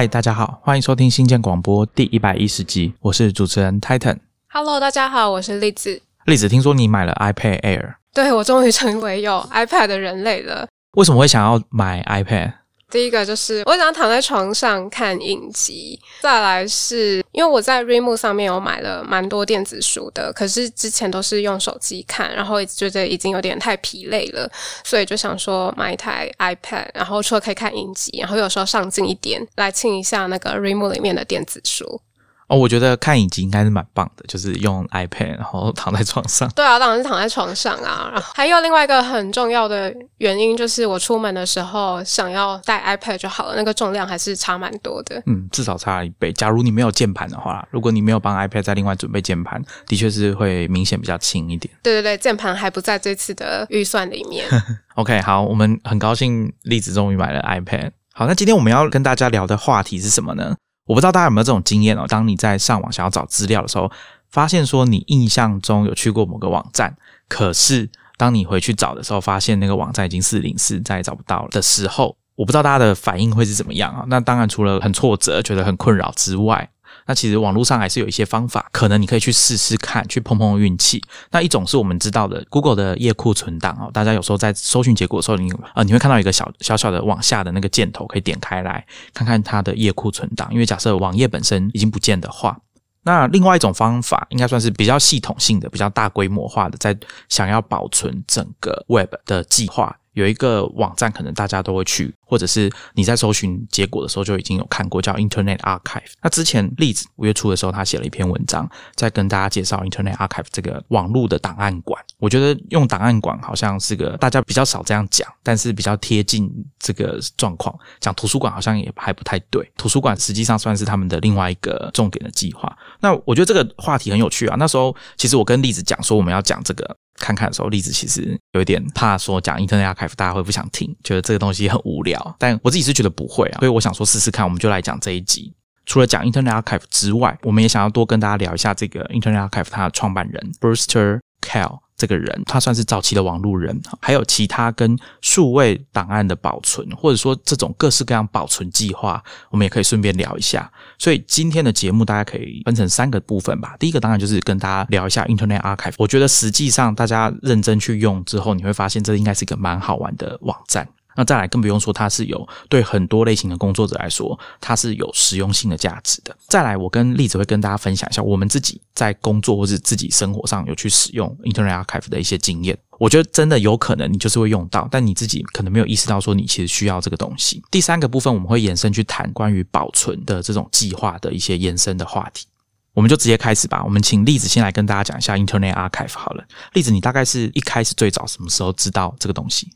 [0.00, 4.16] 嗨，大家好，欢迎收听新建广播第一百一十集，我是主持人 Titan。
[4.48, 6.00] Hello，大家好，我是栗子。
[6.24, 10.66] 栗子，听说你买了 iPad Air，对我终于成为有 iPad 的人类了。
[10.92, 12.50] 为什么会想要买 iPad？
[12.90, 24.50] 第一个就是我想躺在床上看影集，再来是因为我在 r e m o 上面有买了蛮多电子书的，可是之前都是用手机看，然后觉得已经有点太疲累了，
[24.84, 32.00] 所以就想说买一台 iPad，然后除了可以看影集，然后有时候上镜一点来清一下那个 r e m o 里面的电子书。
[32.50, 36.50] 哦，我觉得看影集应该是蛮棒的，就是用 iPad 然后躺在床上。
[36.50, 38.10] 对啊，当然是躺在床上啊。
[38.12, 45.22] 然后还有另外一个很重要的原因，就是我出门的时候想要带 iPad 就好了，那个重量还是差蛮多的。
[45.26, 46.32] 嗯，至少差了一倍。
[46.32, 51.72] 假如你没有键盘的话，如果你没有帮 iPad 再另外准备键盘，的确是会明显比较轻一点。
[51.84, 54.44] 对对对，键盘还不在这次的预算里面。
[54.96, 57.92] OK，好，我们很高兴栗子终于买了 iPad。
[58.12, 60.56] 好，那今天我们要跟大家聊的话题是什么呢？
[60.90, 63.88] 我不知道大家有没有这种经验哦，当你在上网想要找资料的时候，
[64.28, 66.96] 发现说你印象中有去过某个网站，
[67.28, 74.04] 可是当你回去找的时候，发现那个网站已经四零四，再也找不到了的时候，我不知道大家的反应会是怎么样啊？
[74.08, 76.68] 那当然，除了很挫折、觉得很困扰之外，
[77.06, 81.02] 那其实网络上还是有一些方法，可能你可以去试试看，去碰碰运气。
[81.30, 88.84] 那一种是我们知道的 Google 的页库存档哦，大家有时候在搜寻结果的时候，你呃你会看到一个小小小的往下的那个箭头，可以点开来
[89.14, 90.48] 看看它的页库存档。
[90.52, 92.58] 因为假设网页本身已经不见的话，
[93.02, 96.96] 那另外一种方法应该算是比较系统性的、比较大规模化的，在
[97.28, 99.96] 想要保存整个 Web 的计划。
[100.12, 106.12] 有一个网站，可能大家都会去，或者是你在搜寻结果的时候就已经有看过，叫 Internet Archive。
[106.22, 112.00] 那之前例子五月初的时候，他写了一篇文章，在跟大家介绍 Internet Archive 这个网络的档案馆。
[112.18, 117.76] 我觉得用档案馆好像是个大家比较少这样讲，但是比较贴近这个状况。
[117.98, 122.72] 讲图书馆好像也还不太对，图书馆实际上算是他们的另外一个重点的计划。
[123.00, 124.54] 那我觉得这个话题很有趣啊。
[124.56, 126.96] 那时候其实我跟栗子讲说我们要讲这个。
[127.20, 132.18] 看看的时候，栗子其实有一点怕说讲 Internet Archive 大家会不想听，觉得这个东西很无聊。
[132.38, 135.52] 但我自己是觉得不会啊，所以我想说试试看，我们就来讲这一集。
[135.86, 150.70] 除了讲 Internet Archive 之外，我们也想要多跟大家聊一下这个 Internet Archive 它的创办人 Brewster Kahle 这个人，他算是早期的网路人，还有其他跟数位档案的保存，或者说这种各式各样保存计划，我们也可以顺便聊一下。
[150.98, 153.74] 所以今天的节目大家可以分成三个部分吧。
[153.78, 155.94] 第一个当然就是跟大家聊一下 Internet Archive。
[155.98, 160.88] 我觉得实际上大家认真去用之后，你会发现这应该是一个蛮好玩的网站。
[161.16, 166.36] 那再来更不用说，它是有对很多类型的工作者来说，它是有实用性的价值的。
[166.48, 172.78] 再来，我跟栗子会跟大家分享一下我们自己在工作或是自己生活上有去使用 Internet Archive 的一些经验。
[172.98, 177.62] 我觉得真的有可能你就是会用到，但你自己可能没有意识到说你其实需要这个东西。
[177.70, 182.46] 第三个部分我们会延伸去谈关于保存的这种计划的一些延伸的话题。
[182.92, 183.82] 我们就直接开始吧。
[183.84, 186.44] 我们请栗子先来跟大家讲一下 Internet Archive 好了。
[186.74, 189.70] 栗子，你大概是一开始最早什么时候知道这个东西？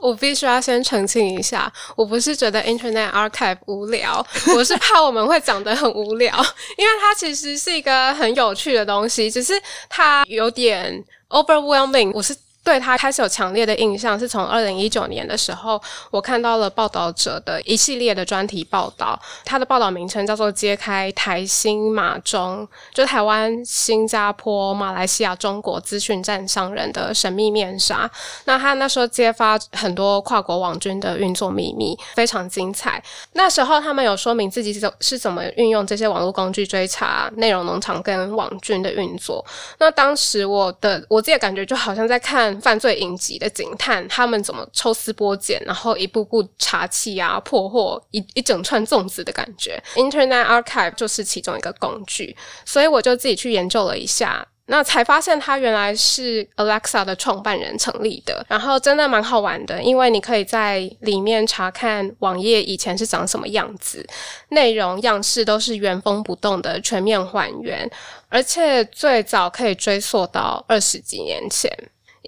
[0.00, 6.34] 我必须要先澄清一下，我不是觉得 Internet Archive 无聊，我是怕我们会讲得很无聊，
[6.78, 9.52] 因为它其实是一个很有趣的东西，只是
[9.88, 12.10] 它有点 overwhelming。
[12.14, 28.08] 我是对他开始有强烈的印象，是从二零一九年的时候，我看到了报道者的一系列的专题报道，他的报道名称叫做“揭开台新马中”，就台湾、新加坡、马来西亚、中国资讯站商人的神秘面纱。
[28.44, 33.02] 那他那时候揭发很多跨国网军的运作秘密，非常精彩。
[33.32, 39.44] 那时候他们有说明自己怎是怎么运用这些网络工具追查内容农场跟网军的运作。
[39.78, 49.82] 那当时我的我自己感觉就好像在看犯罪影集的警探，他们怎么抽丝剥茧，然后一步步查气啊、破获一一整串粽子的感觉。
[49.96, 52.34] Internet Archive 就是其中一个工具，
[52.64, 54.46] 所以我就自己去研究了一下。
[54.66, 64.06] 那才发现它原来是 Alexa 的创办人成立的，然后真的蛮好玩的，因为你可以在里面查看网页以前是长什么样子，
[64.50, 67.90] 内容样式都是原封不动的全面还原，
[68.28, 71.68] 而且最早可以追溯到二十几年前。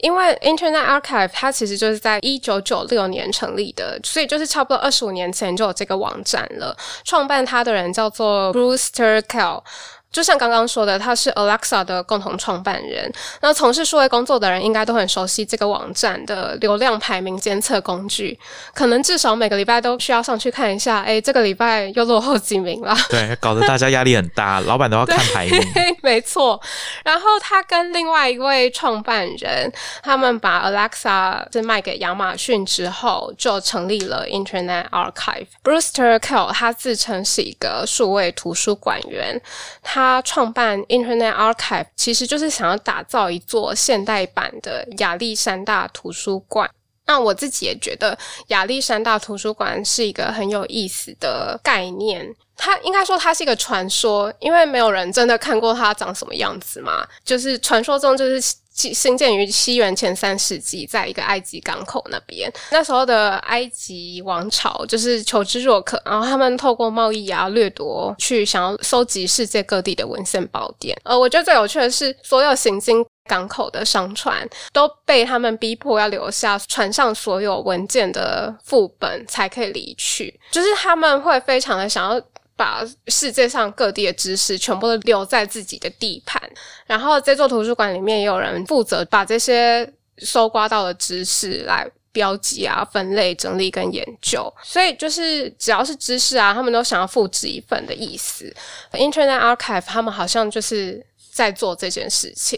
[0.03, 6.77] 因为 Internet Archive 它其实就是在一九九六年成立的，所以就是差不多二十五年前就有这个网站了。
[7.05, 9.63] 创办它的人叫做 Brewster Kell。
[10.13, 13.11] 就像刚刚说的，他是 Alexa 的共同创办人。
[13.41, 18.39] 那从事数位工作的人应该都很熟悉这个网站的流量排名监测工具，
[18.75, 21.01] 可能至少每个礼拜都需要上去看一下。
[21.01, 22.95] 哎，这个礼拜又落后几名了？
[23.09, 25.61] 对，搞得大家压力很大， 老板都要看排名。
[26.03, 26.61] 没错。
[27.03, 29.73] 然后他跟另外一位创办人，
[30.03, 35.47] 他们把 Alexa 是卖给亚马逊之后，就成立了 Internet Archive。
[35.65, 39.41] Brewster Kahle 他自称是一个数位图书馆员，
[39.83, 40.02] 他。
[40.03, 46.69] 他创办 Internet Archive，其实就是想要打造一座现代版的亚历山大图书馆。
[47.07, 48.19] 那我自己也觉得
[48.49, 52.35] 亚历山大图书馆是一个很有意思的概念。
[52.57, 57.07] 它应该说它是一个传说，因为没有人真的看过它长什么样子嘛。
[57.25, 58.55] 就是传说中就是。
[58.73, 62.51] 兴建于西元前三世纪，在一个埃及港口那边。
[62.71, 70.97] 那时候的埃及王朝就是求知若渴，然后他们透过贸易啊掠夺，去想要收集世界各地的文献宝典。
[71.05, 80.39] 呃，我觉得最有趣的是，所有行经港口的商船都被他们逼迫要留下船上所有文件的副本，才可以离去。
[80.51, 82.21] 就是他们会非常的想要。
[82.63, 86.41] 把世界上各地的知识全部都留在自己的地盘，
[86.87, 94.49] 然后这座图书馆里面也有人负责把这些搜刮到的知识来标记啊、分类、整理跟研究。
[94.63, 98.55] 所以就是只要是知识啊，他们都想要复制一份的意思。
[98.93, 102.57] Internet Archive 他们好像就是在做这件事情。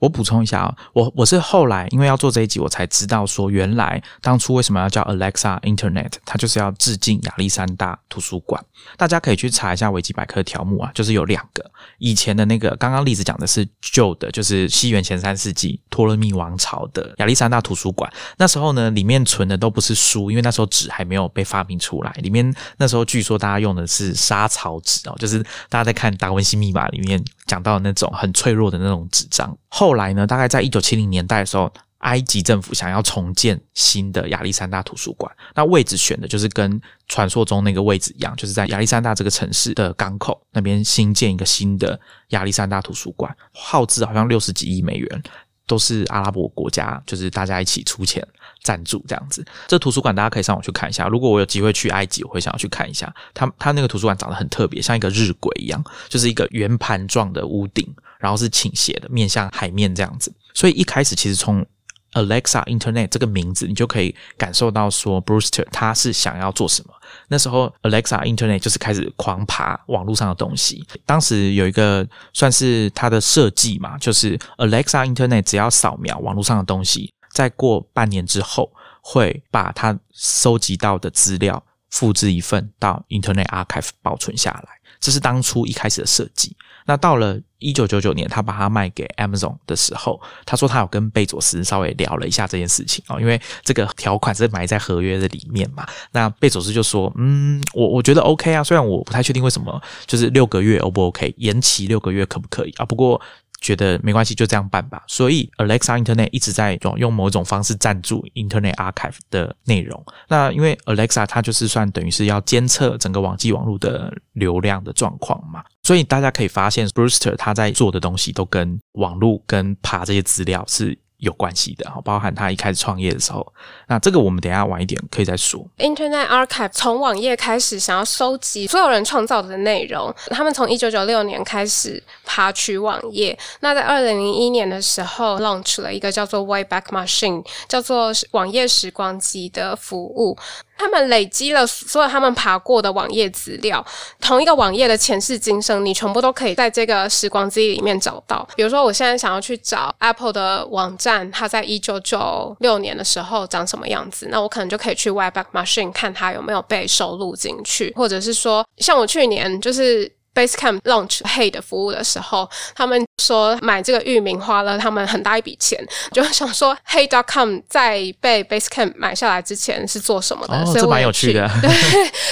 [0.00, 8.60] 我补充一下啊，我我是后来因为要做这一集，我才知道说，原来当初为什么要叫 Alexa Internet，它就是要致敬亚历山大图书馆。
[8.96, 18.10] 大家可以去查一下维基百科条目啊，就是有两个以前的那个，刚刚例子讲的是旧的，就是西元前三世纪托勒密王朝的亚历山大图书馆。
[18.38, 22.10] 那时候呢，里面存的都不是书，因为那时候纸还没有被发明出来。
[22.22, 29.50] 里面那时候据说大家用的是沙草纸哦，就是大家在看达文西密码里面讲到那种很脆弱的那种纸张。
[29.68, 30.24] 后后来呢？
[30.24, 31.68] 大概在一九七零年代的时候，
[31.98, 41.98] 埃及政府想要重建新的亚历山大图书馆，那位置选的就是跟传说中那个位置一样，就是在亚历山大这个城市的港口那边新建一个新的
[42.28, 45.22] 亚历山大图书馆，耗资好像六十几亿美元，
[45.66, 48.24] 都是阿拉伯国家，就是大家一起出钱。
[48.62, 51.08] 赞助这样子，这图书馆大家可以上网去看一下。
[51.08, 53.12] 如果我有机会去埃及，我会想要去看一下。
[53.32, 57.86] 它它那个图书馆长得很特别，像一个日晷一样，就是一个圆盘状的屋顶，
[58.18, 60.32] 然后是倾斜的，面向海面这样子。
[60.52, 61.64] 所以一开始其实从
[62.12, 66.92] Alexa Internet 这个名字，你就可以感受到说 Brewster 他是想要做什么。
[67.28, 70.84] 那时候 Alexa Internet 就是开始狂爬网络上的东西。
[71.06, 77.12] 当时有一个算是它的设计嘛，就是 Alexa Internet 只要扫描网络上的东西。
[77.30, 84.80] 再过半年之后，会把他收集到的资料复制一份到 Internet Archive 保存下来。
[84.98, 86.54] 这是当初一开始的设计。
[86.84, 95.86] 那到了一九九九年，他把它卖给 Amazon 的时候，他说他有跟贝佐斯稍微聊了一下这件事情哦，因为这个条款是埋在合约的里面嘛。
[96.10, 102.84] 那贝佐斯就说：“嗯，我我觉得 OK 啊，虽然我不太确定为什么，就是六个月 O 不 OK，延期六个月可不可以啊？
[102.84, 103.20] 不过。”
[103.60, 105.02] 觉得没关系，就这样办吧。
[105.06, 110.04] 所以 Alexa Internet 一直在用某种方式赞助 Internet Archive 的内容。
[110.28, 120.98] 那因为 Alexa 它就是算等于是要监测整个网际网络的流量的状况嘛，所以大家可以发现，Brewster 他在做的东西都跟网络跟爬这些资料是。
[121.20, 123.46] 有关系的，包含他一开始创业的时候，
[123.86, 125.64] 那这个我们等下晚一点可以再说。
[125.78, 140.36] Internet Archive 从网页开始想要收集所有人创造的内容，他们从一九九六年开始爬取网页，那在二零零一年的时候 launch 了一个叫做 Wayback Machine，叫做网页时光机的服务。
[140.80, 143.84] 他们累积了所有他们爬过的网页资料，
[144.18, 148.48] 同一个网页的前世今生，你全部都可以在这个时光机里面找到。
[148.56, 160.10] 比如说，我现在想要去找 Apple 的网站，它在一九九六年的时候长什么样子，那我可能就可以去 Wayback Machine 看它有没有被收录进去，或者是说，像我去年就是。
[160.32, 165.78] Basecamp launch Hey 的服务的时候，他们说买这个域名花了他们很大一笔钱，
[166.12, 170.54] 就 想说 Hey.com 在被 Basecamp 买下来之前是做什么的？
[170.54, 171.48] 哦，这蛮有趣的。
[171.62, 171.70] 对，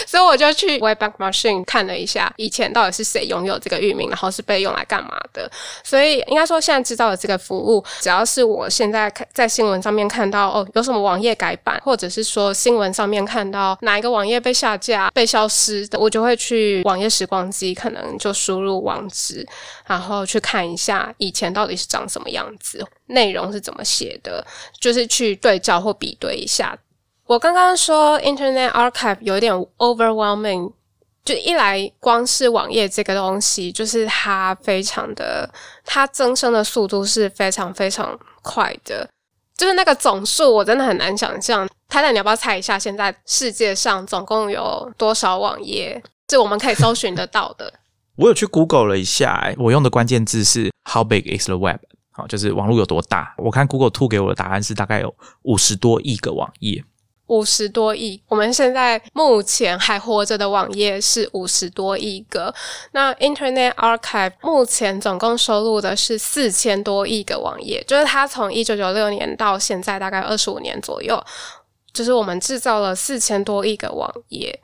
[0.06, 5.48] 所以我就去 Wayback Machine 看了一下，以前到底是谁拥有这个域名，然后是被用来干嘛的。
[5.84, 17.68] 所以应该说，现在知道的这个服务，只要是我现在看在新闻上面看到哦，有什么网页改版，或者是说新闻上面看到哪一个网页被下架、被消失的，我就会去网页时光机。
[17.74, 19.46] 可能就输入网址，
[19.86, 24.42] 然后去看一下以前到底是长什么样子，内容是怎么写的，
[24.80, 26.78] 就是去对照或比对一下。
[27.26, 30.72] 我刚刚说 Internet Archive 有点 overwhelming。
[31.24, 35.46] 就一来，光是网页这个东西，就是它非常的，
[35.84, 39.06] 它增生的速度是非常非常快的。
[39.54, 41.68] 就是那个总数，我真的很难想象。
[41.88, 46.02] 太太，你要不要猜一下，现在世界上总共有多少网页？
[46.30, 47.70] 是我们可以搜寻得到的。
[48.18, 51.78] 我有去 Google 了一下，我用的关键字是 How big is the web？
[52.10, 53.32] 好，就是网络有多大。
[53.38, 56.84] 我看 Google 吐给我的答案是大概有五十多亿个网页。
[57.28, 62.52] 五十多亿，我们现在目前还活着的网页是五十多亿个。
[62.90, 71.22] 那 Internet Archive 目前总共收录的是四千多亿个网页，就是它从一九九六年到现在大概二十五年左右，
[71.92, 74.58] 就是我们制造了四千多亿个网页。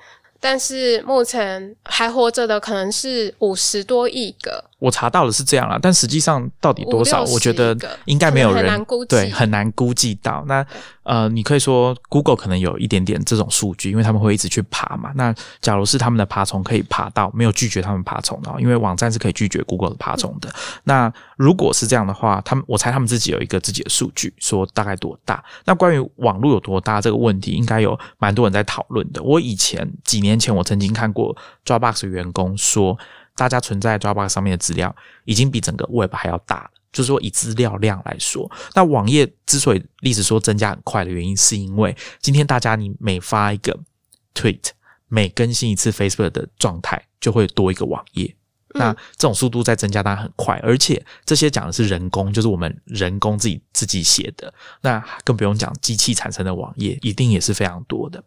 [0.44, 7.74] 但是目前还活着的可能是五十多亿个，我查到的是这样啦，但实际上到底多少，我觉得
[8.04, 10.44] 应该没有人对很难估计到。
[10.46, 10.62] 那
[11.04, 15.11] 呃，你可以说 Google 可能有一点点这种数据，因为他们会一直去爬嘛。
[15.14, 20.52] 那假如是他们的爬虫可以爬到没有拒绝他们爬虫的，因为网站是可以拒绝 Google 的爬虫的。
[20.84, 25.42] 那如果是这样的话，他们我猜他们自己有一个自己的数据，说大概多大。
[25.64, 29.23] 那关于网络有多大这个问题，应该有蛮多人在讨论的。
[29.23, 30.34] 我以前几年。
[30.44, 31.34] 前我曾经看过
[31.64, 32.99] Dropbox 员工说，
[33.34, 34.94] 大家存在 Dropbox 上面的资料
[35.25, 36.70] 已经比整个 Web 还要大了。
[36.94, 43.78] 就是说，以资料量来说，那网页之所以历史说增加很快的原因，是因为今天大家你每发一个
[44.32, 44.70] Tweet，
[45.08, 48.34] 每更新一次 Facebook 的状态，就会多一个网页。
[48.76, 50.58] 那这种速度在增加，当然很快。
[50.62, 54.52] 而且这些讲的是人工，就是我们人工自己自己写的。
[54.80, 58.22] 那更不用讲机器产生的网页，一定也是非常多的。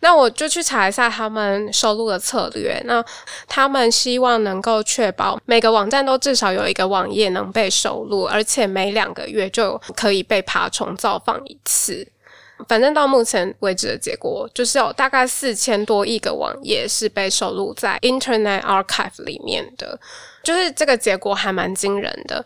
[0.00, 2.80] 那我就去查一下他们收录的策略。
[2.84, 3.04] 那
[3.48, 12.06] 他们希望能够确保每个网站都至少有一个网页能被收录，而且每两个月就可以被爬虫造访一次。
[12.68, 19.98] 反正到目前为止的结果，就是有大概四千多亿个网页是被收录在 Internet Archive 里面的，
[20.42, 22.42] 就是这个结果还蛮惊人的。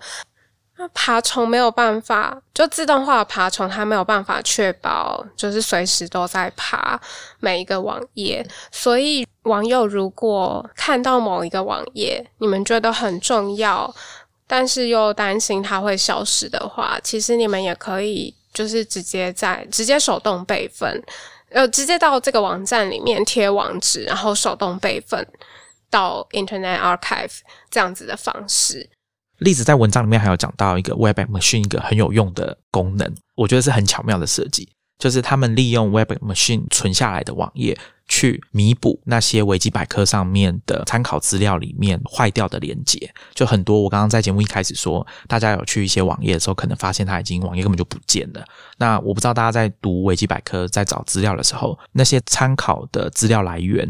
[0.80, 6.98] 那爬虫没有办法，就自动化的爬虫，它没有办法确保就是随时都在爬
[7.38, 8.42] 每一个网页。
[8.72, 13.94] 所以网友如果看到某一个网页，你们觉得很重要，
[14.46, 21.04] 但是又担心它会消失的话，其实你们也可以就是直接在直接手动备份，
[21.50, 25.28] 呃，直接到这个网站里面贴网址，然后手动备份
[25.90, 28.88] 到 Internet Archive 这样子的方式。
[29.40, 34.68] 例子在文章里面还有讲到一个 Web Machine 一个很有用的功能，我觉得是很巧妙的设计，
[34.98, 43.10] 就是他们利用 Web Machine 存下来的网页去弥补那些维基百科上面的参考资料里面坏掉的连接。
[43.34, 48.44] 就很多我刚刚在节目一开始说，大家有去一些网页的时候，可能发现它已经网页根本就不见了。
[48.76, 53.88] 那我不知道大家在读维基百科在找资料的时候，那些参考的资料来源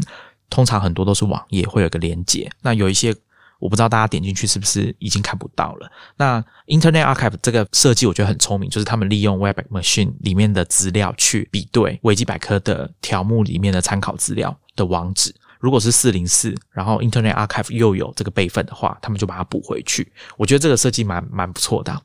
[0.49, 3.13] 通常很多都是网页会有个连接，那有一些。
[3.61, 5.89] 我不知道大家点进去是不是已经看不到了。
[6.17, 15.33] 那 Internet Archive 这个设计我觉得很聪明，就是他们利用 Web Machine 里面的资料去比对维基百科的条目里面的参考资料的网址。
[15.59, 20.11] 如果是四零四，然后 Internet Archive 又有这个备份的话，他们就把它补回去。
[20.35, 22.01] 我觉得这个设计蛮蛮不错的。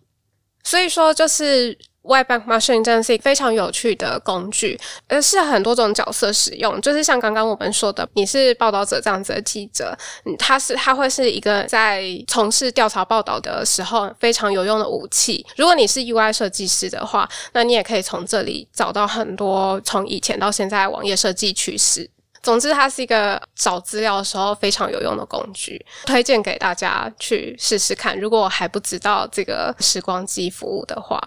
[0.63, 1.77] 所以说就是。
[2.09, 6.81] Web Machine 真的是一非常有趣的工具，呃，是很多种角色使用。
[6.81, 15.45] 就是像刚刚我们说的，你是报道者这样子的记者，嗯，他是他会是一个在从事调查报道的时候非常有用的武器。
[15.57, 22.09] 如果你是 UI 设计师的话，那你也可以从这里找到很多从以前到现在网页设计趋势。
[22.43, 28.17] 总之，它是一个找资料的时候非常有用的工具，推荐给大家去试试看。
[28.21, 31.21] 如果还不知道这个时光机服务的话。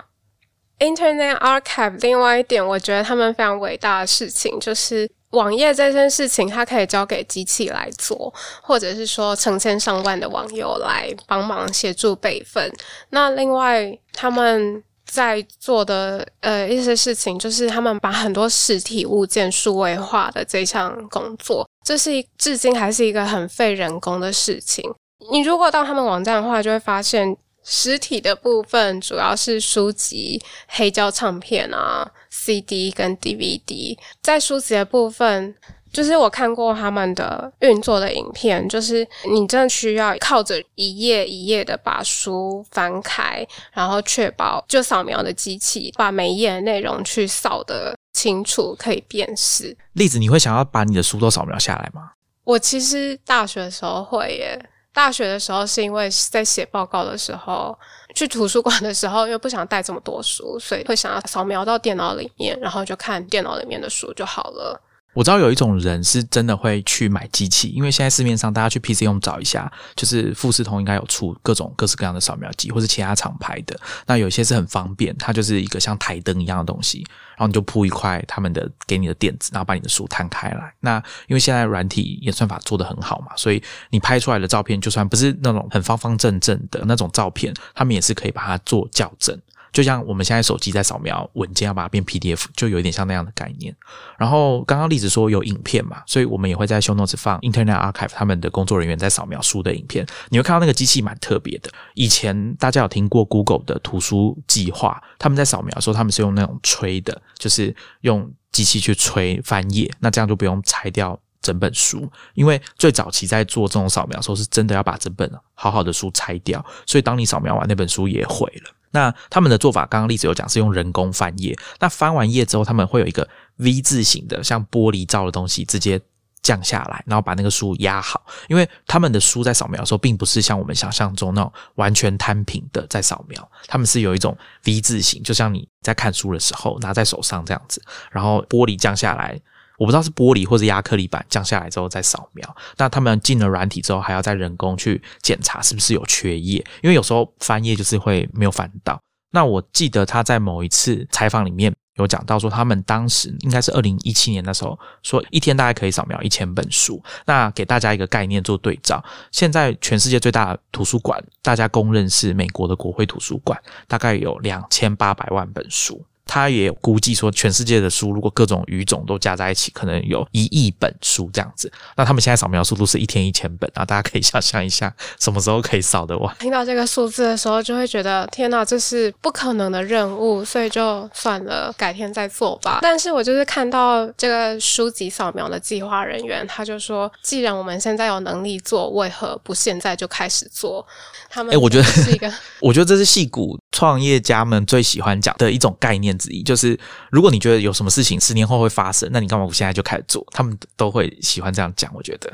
[0.79, 12.71] Internet Archive，另外一点，我觉得他们非常伟大的事情，就是网页这件事情，它可以交给机器来做，或者是说成千上万的网友来帮忙协助备份。
[13.09, 24.89] 那另外他们在做的呃一些事情，就是他们把很多实体物件数位化的这项工作，这是至今还是一个很费人工的事情。
[25.31, 27.35] 你如果到他们网站的话，就会发现。
[27.71, 33.95] 实体的部分主要是书籍、黑胶唱片啊、CD 跟 DVD。
[34.23, 35.55] 在书籍的部分，
[35.93, 49.77] 就是我看过他们的运作的影片，就是你真的需要靠着一页一页的把书翻开，然后确保就扫描的机器把每一页的内容去扫的清楚，可以辨识。
[49.93, 52.13] 例子，你会想要把你的书都扫描下来吗？
[52.45, 54.59] 我其实大学的时候会耶。
[54.99, 57.73] 大学的时候是因为在写报告的时候，
[58.13, 64.77] 去图书馆的时候，因为不想带这么多书，所以会想要扫描到电脑里面，然后就看电脑里面的书就好了。
[65.13, 73.77] 我知道有一种人是真的会去买机器，因为现在市面上大家去 PC 用找一下，就是富士通应该有出各种各式各样的扫描机，或是其他厂牌的。
[74.05, 77.03] 那有些是很方便，它就是一个像台灯一样的东西，
[77.35, 80.73] 然后你就铺一块他们的给你的垫子，然后把你的书摊开来。
[80.79, 80.97] 那
[81.27, 89.37] 因为现在软体演算法做得很好嘛，所以你拍出来的照片就算不是那种很方方正正的那种照片，他们也是可以把它做校正。
[89.71, 93.75] 就像我们现在手机在扫描文件要把它变 PDF，就有一点像那样的概念。
[94.17, 100.05] 然后刚刚例子说有影片嘛，所以我们也会在 Show Notes 放 Internet Archive 他们的工作人员在扫描书的影片。
[100.29, 101.69] 你会看到那个机器蛮特别的。
[101.93, 112.09] 以前大家有听过 Google 的图书计划，他们在扫描的时候，他们是用那种吹的，就是用机器去吹翻页，那这样就不用拆掉整本书。
[112.33, 118.71] 因为最早期在做这种扫描的时候，是真的要把整本好好的书拆掉，所以当你扫描完那本书也毁了。
[118.91, 121.57] 那他们的做法，刚刚例子有讲是用人工翻页。
[121.79, 123.27] 那翻完页之后，他们会有一个
[123.57, 126.01] V 字形的像玻璃罩的东西直接
[126.41, 128.25] 降下来，然后把那个书压好。
[128.47, 137.81] 因为他们的书在扫描的时候，并不是像我们想象中那种完全摊平的在扫描，他们是有一种 V 字形，就像你在看书的时候拿在手上这样子，
[138.11, 139.39] 然后玻璃降下来。
[139.79, 142.55] 我不知道是玻璃或者压克力板降下来之后再扫描。
[142.77, 148.99] 那他们进了软体之后，还要再人工去检查是不是有缺页，因为有时候翻页就是会没有翻到。
[149.31, 157.01] 那我记得他在某一次采访里面有讲到说，他们当时应该是二零一七年的时候，说一天大概可以扫描一千本书。
[157.25, 166.03] 那给大家一个概念做对照，现在全世界最大的图书馆，大家公认是美国的国会图书馆，大概有两千八百万本书。
[166.29, 171.71] 他也估计说，全世界的书如果各种语种都加在一起，可能有一亿本书这样子。
[171.97, 176.33] 那他们现在扫描速度是一天一千本啊，大家可以想象一下，什么时候可以扫得完？
[176.37, 182.77] 听到这个数字的时候，就会觉得天哪，这是不可能的任务，所以就算了，改天再做吧。
[182.83, 190.85] 但是我就是看到这个书籍扫描的计划人员，他就说，既然我们现在有能力做，为何不现在就开始做？
[191.29, 192.31] 他们哎，我觉得是一个，
[192.61, 196.17] 我觉得这是戏骨创业家们最喜欢讲的一种概念。
[196.17, 196.77] 之一就是，
[197.11, 200.25] 如果你觉得有什么事情十年后会发生，那你干嘛不现在就开始做？
[200.31, 201.93] 他们都会喜欢这样讲。
[201.93, 202.31] 我觉得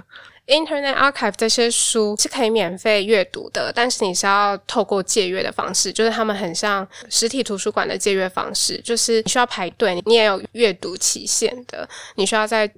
[0.47, 12.71] ，Internet Archive 这些书是可以免费阅读的，但是你是要透过借阅的方式，就是他们很像实体图书馆的借阅方式，就是你需要排队，你也有阅读期限的，你需要在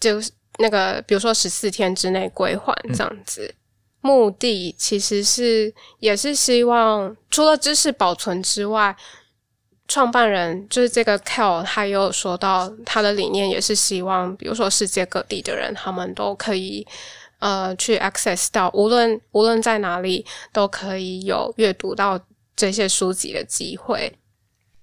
[0.00, 3.54] 就是那个比如说十四天之内归还这样子。
[4.06, 8.96] 目的其实是也是希望除了知识保存之外。
[9.88, 16.84] 创办人就是这个 Cal，他有说到他的理念也是希望，比如说世界各地的人，他们都可以
[17.38, 22.18] 呃去 access 到，无论无论在哪里都可以有阅读到
[22.56, 24.12] 这些书籍的机会。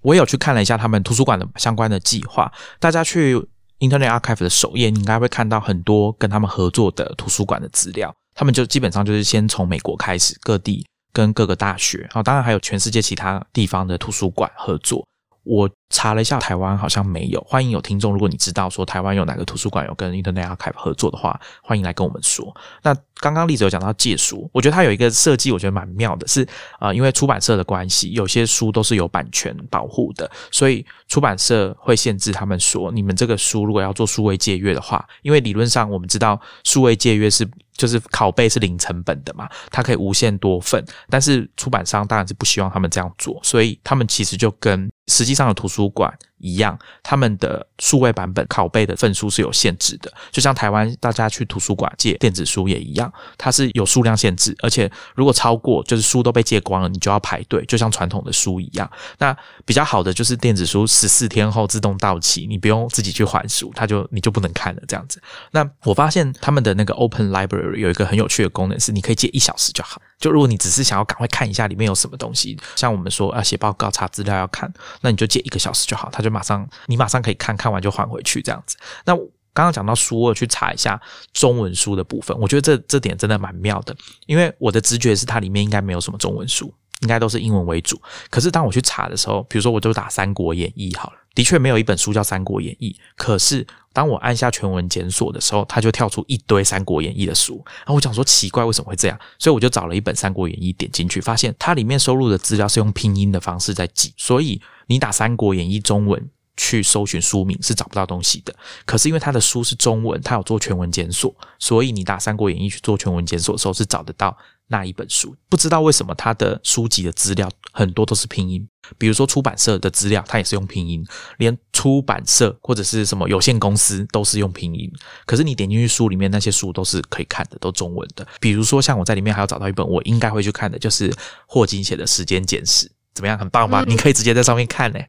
[0.04, 3.36] 我有去看了一下他们图书馆的相关的计划，大家去
[3.80, 8.16] Internet Archive 的首页，你应该会看到很多跟他们合作的图书馆的资料。
[8.34, 10.86] 他们就基本上就是先从美国开始，各地。
[11.16, 15.08] 跟各个大学，啊，当然还有全世界其他地方的图书馆合作。
[15.44, 17.40] 我查了一下，台湾好像没有。
[17.42, 22.52] 欢迎有听众，如果你知道说台湾有哪个图书馆有跟 Internet Archive 合作的话，欢迎来跟我们说。
[22.82, 26.48] 那刚刚例子有讲到借书，我觉得它有一个设计，我觉得蛮妙的，是
[26.80, 37.48] 啊，因为出版社的关系，有些书都是有版权保护的，所以出版社会限制他们说，你们这个书如果要做数位借阅的话，因为理论上我们知道数位借阅是。
[37.76, 46.14] 就是拷贝是零成本的嘛，它可以无限多份，但是出版商当然是不希望他们这样做，所以他们其实就跟实际上的图书馆。
[46.44, 58.92] 一样，他们的数位版本拷贝的份数是有限制的，就像台湾大家去图书馆借电子书也一样，它是有数量限制，而且如果超过，就是书都被借光了，你就要排队，就像传统的书一样。
[59.20, 59.34] 那
[59.64, 65.22] 比较好的就是电子书十四天后自动到期，你不用自己去还书，它就你就不能看了这样子。
[65.52, 70.02] 那我发现他们的那个 Open Library 有一个很有趣的功能，是你可以借一小时就好。
[70.20, 74.72] 就如果你只是想要赶快看一下里面有什么东西，像我们说要写报告、查资料要看，
[75.02, 78.78] 那你就借一个小时就好，他就马上你马上可以看看完就还回去这样子。
[79.06, 79.16] 那
[79.54, 81.00] 刚刚讲到书，我去查一下
[81.34, 83.96] 中文书的部分，我觉得这这点真的蛮妙的，
[84.26, 88.02] 因为我的直觉是它里面应该没有什么中文书，应该都是英文为主。
[88.30, 93.66] 可是当我去查的时候，比如说我就打《三国演义》好了，的确没有一本书叫《三国演义》，可是。
[93.94, 97.64] 当我按下全文检索的时候，它就跳出一堆《三国演义》的书。
[97.66, 99.18] 然后我讲说奇怪，为什么会这样？
[99.38, 108.54] 所以我就找了一本《三国演义》，点进去，发现它里面收录的资料是用拼音的方式在记，所以你打《三国演义》中文去搜寻书名是找不到东西的。
[108.86, 114.36] 可是因为它的书是中文，它有做全文检索，所以你打《三国演义》去做全文检索的时候是找得到
[114.68, 115.36] 那一本书。
[115.50, 121.06] 不知道为什么他的书籍的资料很多都是拼音，比如说出版社的资料，他也是用拼音，
[121.38, 124.92] 连出版社或者是什么有限公司都是用拼音。
[125.26, 128.26] 可是你点进去书里面那些书都是可以看的，都中文的。
[128.40, 131.14] 比如说像我在里面还要找到一本我应该会去看的，就是
[131.46, 133.38] 霍金写的《时间简史》，怎么样？
[133.38, 133.84] 很棒吧？
[133.88, 135.00] 你可以直接在上面看呢。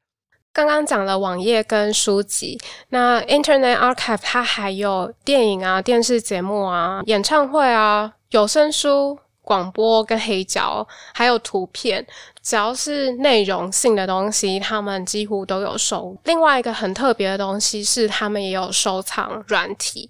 [0.53, 2.57] 刚刚讲了网页跟书籍，
[2.91, 12.05] 那 Internet Archive 它还有电影啊、电视节目啊、演唱会啊、有声书、广播跟黑胶，还有图片，
[12.43, 16.17] 只要是内容性的东西，他们几乎都有收。
[16.25, 20.09] 另外一个很特别的东西是，他们也有收藏软体，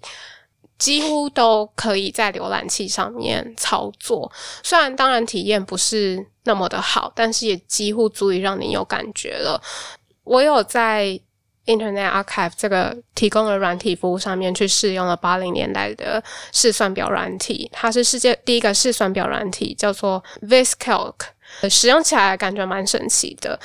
[0.79, 4.31] 几乎都可以在浏览器上面操作。
[4.63, 9.61] 虽然当然体验不是那么的好，但是也几乎足以让你有感觉了。
[10.23, 11.19] 我有在
[11.65, 21.15] Internet Archive 这个提供的软体服务上面去试用了八零年代的试算表软体，它是世界第一个试算表软体，叫做 VisCalc，
[21.69, 23.59] 使用起来感觉蛮神奇的，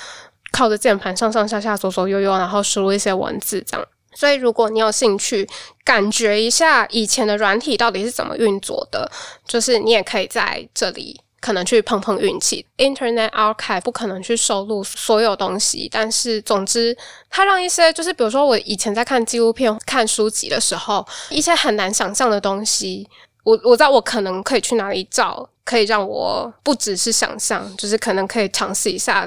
[0.53, 3.87] 靠着键盘上上下下左左右右，然后输入一些文字这样。
[4.13, 5.49] 所以如果你有兴趣
[5.85, 9.11] 感觉一下以前的软体到底是怎么运作的，
[9.47, 11.21] 就是你也可以在这里。
[11.40, 16.94] 可能去碰碰运气，Internet Archive 不可能去收录所有东西，但是总之，
[17.31, 23.09] 它让一些就是比如说我以前在看纪录片、看书籍的时候，一些很难想象的东西，
[23.42, 29.26] 我我知道我可能可以去哪里找，可以让我不只是想象，就是可能可以尝试一下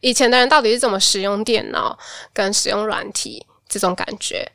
[0.00, 1.98] 以前的人到底是怎么使用电脑
[2.34, 4.52] 跟使用软体这种感觉。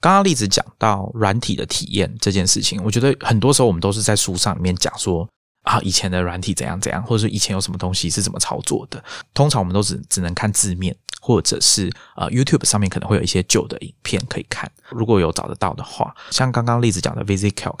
[0.00, 5.28] 刚刚例子讲到软体的体验这件事情，我觉得很多时候我们都是在书上里面讲说。
[5.66, 9.02] 啊，以前的软体怎样怎样，或者说以前有什么东西是怎么操作的？
[9.34, 14.70] 通常我们都只只能看字面，或者是呃 YouTube 上面可能会有一些旧的影片可以看。
[14.90, 17.80] 如果有找得到的话，像刚刚例子讲的 VisiCalc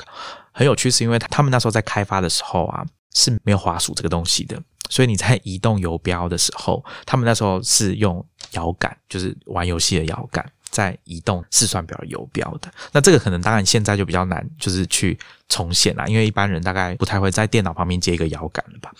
[0.50, 10.44] 很有趣，是因为他们那时候在开发的时候啊是没有滑鼠这个东西的，所以你在移动游标的时候，他们那时候是用摇杆，就是玩游戏的摇杆。
[10.76, 18.92] 在移动试算表游标的，那这个可能当然现在就比较难，就是去重现了，因为一般人大概不太会在电脑旁边接一个摇杆了吧。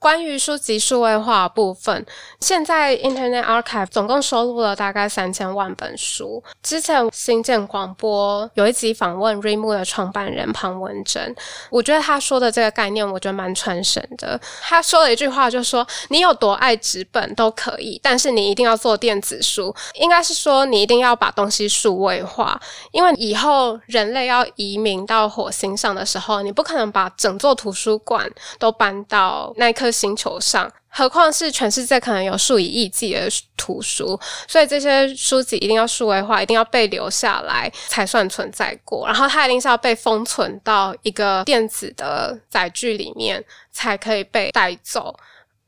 [0.00, 2.06] 关于书籍数位化部分，
[2.38, 6.42] 现在 Internet Archive 总共收录了大概三千万本书。
[6.62, 11.34] 之前新建广播有一集访问 Reimu 的创办人庞文珍，
[11.68, 14.40] 我觉得他说的这个概念，我觉得蛮传神的。
[14.62, 19.74] 他说了一句话，就说你有多爱纸本都可以，但是你一定要做电子书。
[19.94, 22.60] 应该是说你一定要把东西数位化，
[22.92, 28.30] 因为以后人类要移民到火星上的时候，你不可能把整座图书馆
[28.60, 29.87] 都搬到那颗。
[29.90, 39.06] 星球上，何况是全世界可能有数以亿计的图书，所以这些书籍一定要数位化，一定要被留下来才算存在过。
[39.06, 45.14] 然后它一定是要被封存到一个电子的载具里面，才可以被带走。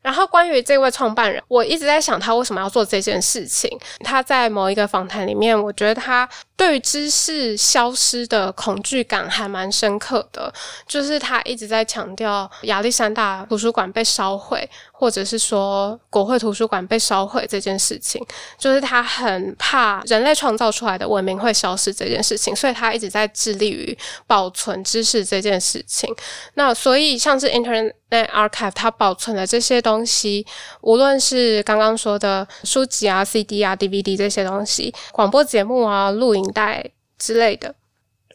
[0.02, 3.70] 然后关于这位创办人，我一直在想他为什么要做这件事情。
[4.00, 6.28] 他在某一个访谈里面，我觉得他。
[6.56, 10.52] 对于知识消失的恐惧感还蛮深刻的，
[10.86, 14.68] 就是他一直在强调亚历山大图书馆被烧毁，
[15.00, 18.22] 或者是说国会图书馆被烧毁这件事情，
[18.58, 26.14] 就是他很怕人类创造出来的文明会消失这件事情，所以他一直在致力于保存知识这件事情。
[26.56, 30.46] 那所以像是 Internet Archive，它保存的这些东西，
[30.82, 36.50] 无论是刚刚说的书籍啊、CD 啊、DVD 这些东西，广播节目啊、录影。
[36.52, 36.84] 带
[37.16, 37.72] 之类的，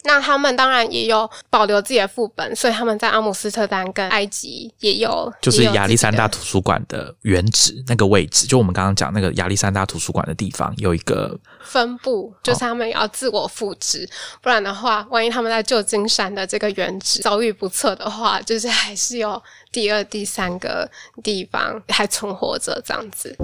[0.06, 14.08] 那他们当然也有保留自己的副本，所以他们在阿姆斯特丹跟埃及也有，就是亚历山大图书馆的原址那个位置，就我们刚刚讲那个亚历山大图书馆的地方有一个分部，就是他们要自我复制，
[14.40, 19.42] 不然的话，万一他们在旧金山的这个原址遭遇不测的话，就是还是有
[19.72, 20.88] 第二、第三个
[21.22, 23.36] 地方还存活着这样子。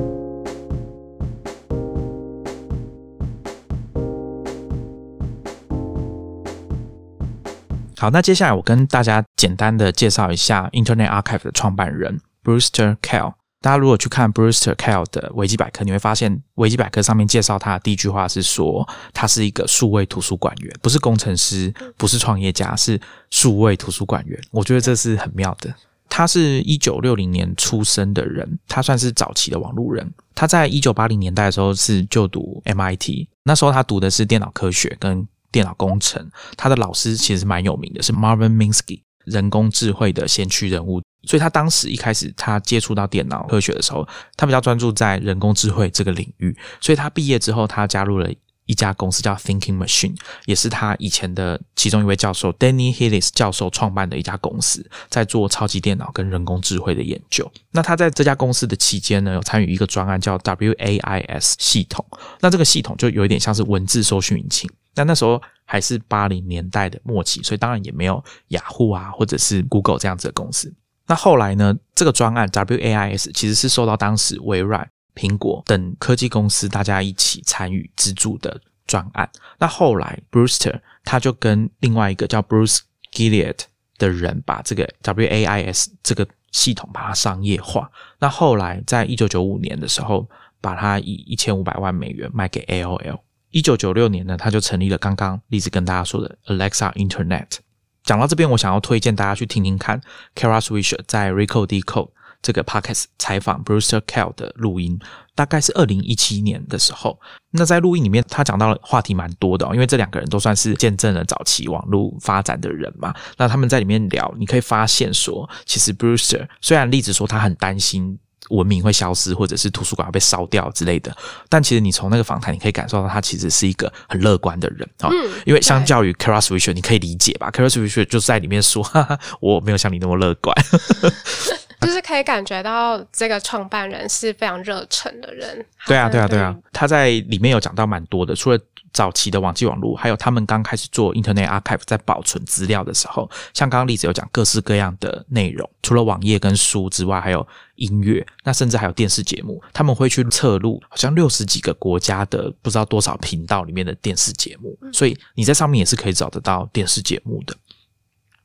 [8.02, 13.34] 好，那接下来我跟大家简单的介绍一下 Internet Archive 的创办人 Brewster Kahle。
[13.60, 18.84] 大家如果去看 Brewster Kahle 的维基百科，你会发现维基百科上面介绍他的第一句话是说，
[19.14, 24.36] 他是一个数位图书馆员，不是工程师，不是创业家，是数位图书馆员。
[24.50, 25.72] 我觉得这是很妙的。
[26.08, 30.12] 他是一九六零年出生的人，他算是早期的网路人。
[30.34, 35.24] 他在一九八零年代的时候是就读 MIT，那时候他读的是电脑科学跟。
[35.52, 41.00] 电脑工程，他的老师其实蛮有名的，是 Marvin Minsky，人工智慧的先驱人物。
[41.24, 44.04] 所以他当时一开始他接触到电脑科学的时候，
[44.36, 46.56] 他比较专注在人工智慧这个领域。
[46.80, 48.28] 所以他毕业之后，他加入了
[48.66, 57.48] 一家公司叫 Thinking Machine，也是他以前的其中一位教授 Danny Hillis 教授创办的一家公司，在做超级电脑跟人工智慧的研究。
[57.70, 62.04] 那他在这家公司的期间呢，有参与一个专案叫 WAIS 系统。
[62.40, 64.68] 那这个系统就有一点像是文字搜寻引擎。
[64.94, 70.72] 那那时候还是八零年代的末期，所以当然也没有雅虎啊，或者是 Google 这样子的公司。
[71.06, 74.88] 那后来呢，这个专案 WAIS 其实是受到当时微软。
[75.14, 79.30] 苹果等科技公司大家一起参与资助的专案。
[79.58, 82.78] 那后来，Brewster 他就跟另外一个叫 Bruce
[83.12, 83.58] Gilliard
[83.98, 87.90] 的人，把这个 WAIS 这个系统把它商业化。
[88.18, 90.26] 那后来，在一九九五年的时候，
[90.62, 93.18] 把它以一千五百万美元卖给 AOL。
[93.52, 97.58] 一九九六年呢，他就成立了刚刚例子跟大家说的 Alexa Internet。
[98.02, 100.00] 讲到这边，我想要推荐大家去听听看
[100.34, 102.10] Kara Swisher 在 Rico Decode。
[102.42, 104.98] 这个 podcast 采访 Brewster Kell 的录音，
[105.36, 107.16] 大概是二零一七年的时候。
[107.52, 113.14] 那在录音里面，他讲到了话题蛮多的，因为这两个人都算是见证了早期网络发展的人嘛。
[113.36, 118.18] 那他们在里面聊，你可以发现说，其实 Brewster 虽然例子说他很担心
[118.56, 121.14] 文明会消失，或者是图书馆要被烧掉之类的，
[121.48, 125.10] 但其实你从那个访谈，你可以感受到他其实是一个很乐观的人啊。
[125.44, 127.66] 因为相较于 c a r a s w i s h e r 你可以理解吧 c a r
[127.66, 130.54] a s w i s h e r 就在里面说，哈哈，我没有像你那么乐观。
[131.82, 135.64] 就是可以感觉到这个创办人是非常热忱的人。
[135.86, 138.58] 对啊，对啊，对啊，他在里面有讲到蛮多的，除了
[138.92, 157.56] 早期的网际网络，还有他们刚开始做 Internet Archive 在保存资料的时候，像刚刚例子有讲各式各样的内容，除了网页跟书之外，还有音乐，那甚至还有电视节目，他们会去测录好像六十几个国家的不知道多少频道里面的电视节目，所以你在上面也是可以找得到电视节目的。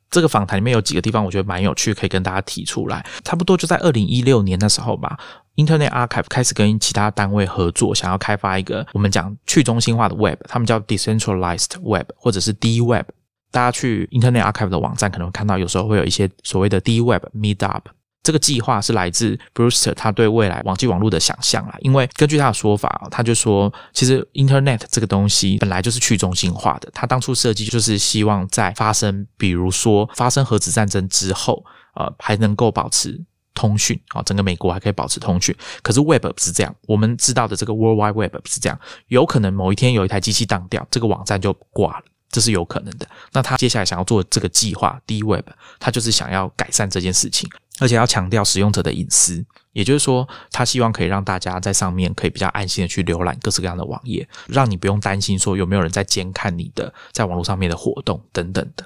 [0.10, 3.06] 这个访谈里面有几个地方，我觉得蛮有趣，可以跟大家提出来。
[3.24, 5.18] 差不多就在二零一六年的时候吧
[5.56, 13.06] ，Internet Archive 开始跟其他单位合作，想要开发一个我们讲去中心化的 Web，他们叫 Decentralized Web 或者是 D Web。
[13.50, 17.82] 大家去 Internet Archive 的网站可能会看到，有时候会有一些所谓的 D Web Meetup。
[18.28, 31.64] 这个计划是来自 Brewster 他对未来网际网络的想象啦，因为根据他的说法，他就说，其实 Internet 这个东西本来就是去中心化的，他当初设计就是希望在发生，比如说发生核子战争之后，
[31.96, 33.18] 呃，还能够保持
[33.54, 35.56] 通讯啊，整个美国还可以保持通讯。
[35.82, 42.04] 可是 Web 不是这样，我们知道的这个 World Wide Web 不是这样，有可能某一天有一台机器当掉，这个网站就挂了。
[42.30, 43.08] 这是有可能的。
[43.32, 45.46] 那他接下来想要做这个计划，D Web，
[45.80, 49.46] 他就是想要改善这件事情，而且要强调使用者的隐私。
[49.74, 58.84] 也就是说，他希望可以让大家在上面可以比较安心的去浏览各式各样的网页，让你不用担心说有没有人在监看你的在网络上面的活动等等的。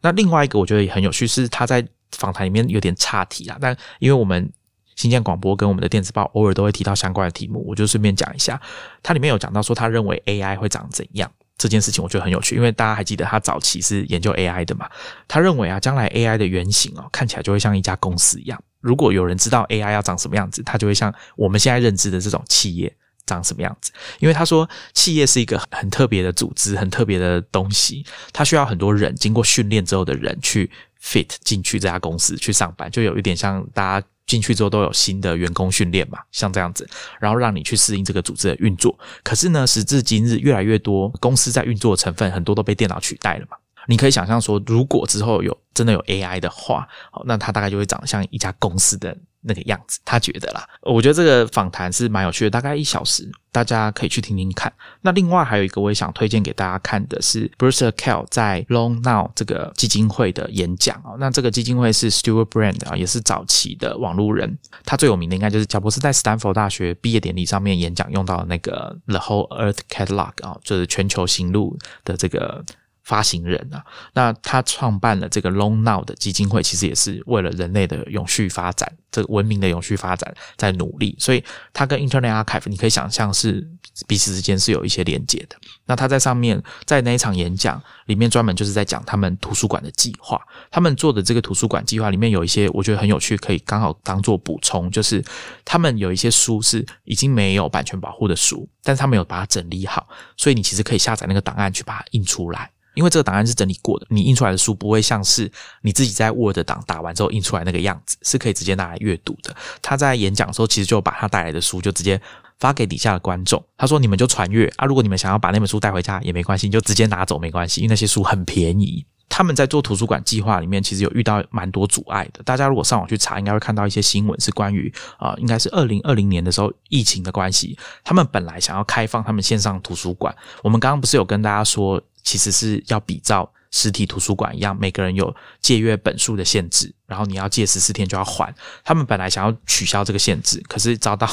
[0.00, 4.48] 那另外一个我觉得也很有趣，是他在访谈里面有点岔题啦，但因为我们
[4.94, 8.60] 新建广播跟我们的电子报偶尔都会提到相关的题目，我就顺便讲一下。
[9.02, 11.28] 它里面有讲到说，他认为 AI 会长怎样。
[11.58, 14.88] 这件事情我觉得很有趣，因为大家还记得他早期是研究 AI 的嘛？
[15.26, 18.62] 他认为啊，将来 AI 的原型哦，看起来就会像一家公司一样。
[18.80, 23.90] 如果有人知道 AI 要长什么样子，它就会像我们现在认知的这种企业长什么样子。
[24.20, 30.70] 因为他说，企业是一个很特别的组织，很特别的东西，它需要很多人经过训练之后的人去
[31.02, 34.06] fit 进去这家公司去上班，就有一点像大家。
[34.28, 36.88] 进去之后都有新的员工训练嘛，像这样子，
[37.18, 38.96] 然后让你去适应这个组织的运作。
[39.24, 43.56] 可是呢，时至今日，越来越多公司在运作的成分很多都被电脑取代了嘛。
[43.88, 49.16] 你可以想象说，如果之后有真的有 AI 的话，好，那它大概就会长得像一家公司的。
[49.40, 54.70] 那个样子，他觉得啦，我觉得这个访谈是蛮有趣的，大概一小时，大家可以去听听看。
[55.00, 61.16] 那另外还有一个我也想推荐给大家看的是 Bruce Kell 在 Long Now 这个基金会的演讲哦。
[61.20, 72.64] 那这个基金会是 Stewart Brand 啊，也是早期的网路人，他最有名的应该就是乔布斯在斯坦福大学毕业典礼上面演讲用到那个 The Whole Earth Catalog 啊，就是全球行路的这个。
[73.08, 81.16] 发行人啊，那他创办了这个 Long Now 的基金会，其实也是为了人类的永续发展，这个文明的永续发展在努力。
[81.18, 81.42] 所以，
[81.72, 83.66] 他跟 Internet Archive，你可以想象是
[84.06, 85.56] 彼此之间是有一些连接的。
[85.86, 90.38] 那他在上面，在那一场演讲里面，专门就是在讲他们图书馆的计划。
[90.70, 95.24] 他们做的这个图书馆计划里面有一些我觉得很有趣，可以刚好当做补充，就是
[95.64, 102.70] 他们有一些书是已经没有版权保护的书，但是他们有把它整理好，所以你其实可以下载那个档案去把它印出来。
[102.98, 105.48] 因为这个档案是整理过的，你印出来的书不会像是
[105.82, 109.54] 你自己在 Word 档打完之后印出来那个样子，是可以直接拿来阅读的。
[109.80, 112.20] 他在演讲的时候，其实就把他带来的书就直接
[112.58, 122.42] 发给底下的观众，他说：“你们就传阅啊，如果你们想要把那本书带回家也没关系，就直接拿走没关系，因为那些书很便宜。”他们在做图书馆计划里面，其实有遇到蛮多阻碍的。
[122.44, 130.34] 大家如果上网去查，应该会看到一些新闻，是关于啊、应该是二零二零年的时候疫情的关系，他们本来想要开放他们线上图书馆。
[130.62, 138.54] 我们刚刚不是有跟大家说，其实是要比照实体图书馆一样，每个人有借阅本数的限制，然后你要借十四天就要还。
[138.84, 141.26] 他们本来想要取消这个限制，可是遭到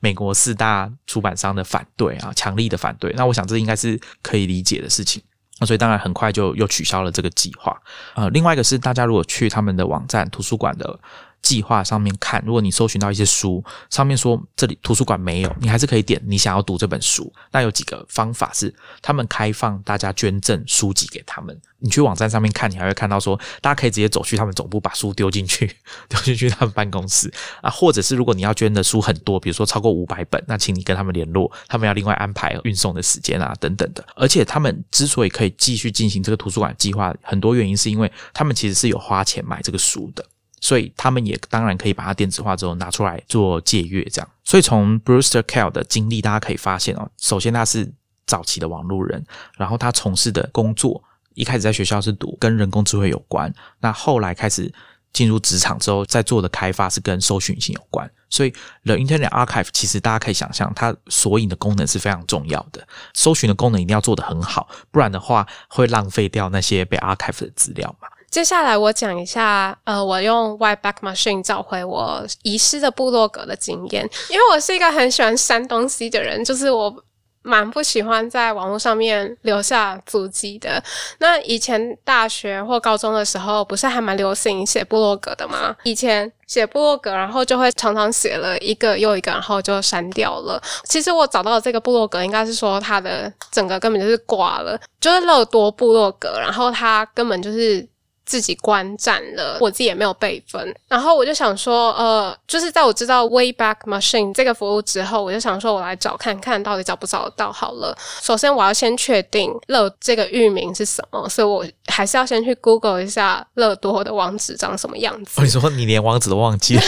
[0.00, 3.12] 美国四大出版商的反对啊，强力的反对。
[3.16, 5.22] 那我想这应该是可以理解的事情。
[5.60, 7.80] 那所以当然很快就又取消了这个计划。
[8.16, 10.98] 呃，另外一个是大家如果去他们的网站图书馆的
[11.42, 17.32] 计划上面看，如果你搜寻到一些书，上面说这里图书馆没有，你还是可以点你想要读这本书。
[17.50, 21.58] 那有几个方法是他们开放大家捐赠书籍给他们。
[21.82, 25.66] 你去网站上面看，你还会看到说，大家可以直接走去他们总部把书丢进去，
[26.10, 34.04] 丢进去他们办公室啊，或者是如果你要捐的书很多，比如说超过五百本，那请你跟他们联络，他们要另外安排运送的时间啊等等的。
[34.14, 40.22] 而且他们之所以可以继续进行这个图书馆计划，很多原因是因为他们其实是有花钱买这个书的。
[40.60, 44.30] 所以他们也当然可以把它电子化之后拿出来做借阅，这样。
[44.44, 47.90] 所以从 Brewster Kell 的经历，大家可以发现哦，首先他是
[48.26, 49.24] 早期的网络人，
[49.56, 51.02] 然后他从事的工作
[51.34, 54.72] 一开始在学校是读跟人工智慧有关，那后来开始
[55.12, 58.08] 进入职场之后，在做的开发是跟搜寻性有关。
[58.28, 58.50] 所以
[58.84, 68.06] The Internet Archive 其实大家可以想象，它索引的功能是非常重要的，搜寻的功能一定要做得很好，不然的话会浪费掉那些被 archive 的资料嘛。
[68.30, 76.94] 接下来我讲一下，呃，我用 White Back Machine 找回我遗失的部落格的经验，因为我是一个很喜欢删东西的人，就是我
[77.42, 80.80] 蛮不喜欢在网络上面留下足迹的。
[81.18, 85.74] 那以前大学或高中的时候，不是还蛮流行写部落格的吗？
[85.82, 90.62] 以前写部落格，然后就会常常写了一个又一个，然后就删掉了。
[90.84, 97.84] 其实我找到的这个部落格，应该是说它的整个根本就是挂了，就是漏多部落格，然后它根本就是。
[98.30, 100.72] 自己观战了，我自己也没有备份。
[100.86, 107.92] 然后我就想说，呃，就是在我知道 Wayback Machine 这个服务之后，我就想说，我来找看看到底找不找得到好了。
[108.22, 115.40] 首先我要先确定乐这个域名是什么，所以我还是要先去 Google 一下乐多的网址长什么样子。
[115.40, 116.82] 哦，你说你连网址都忘记了？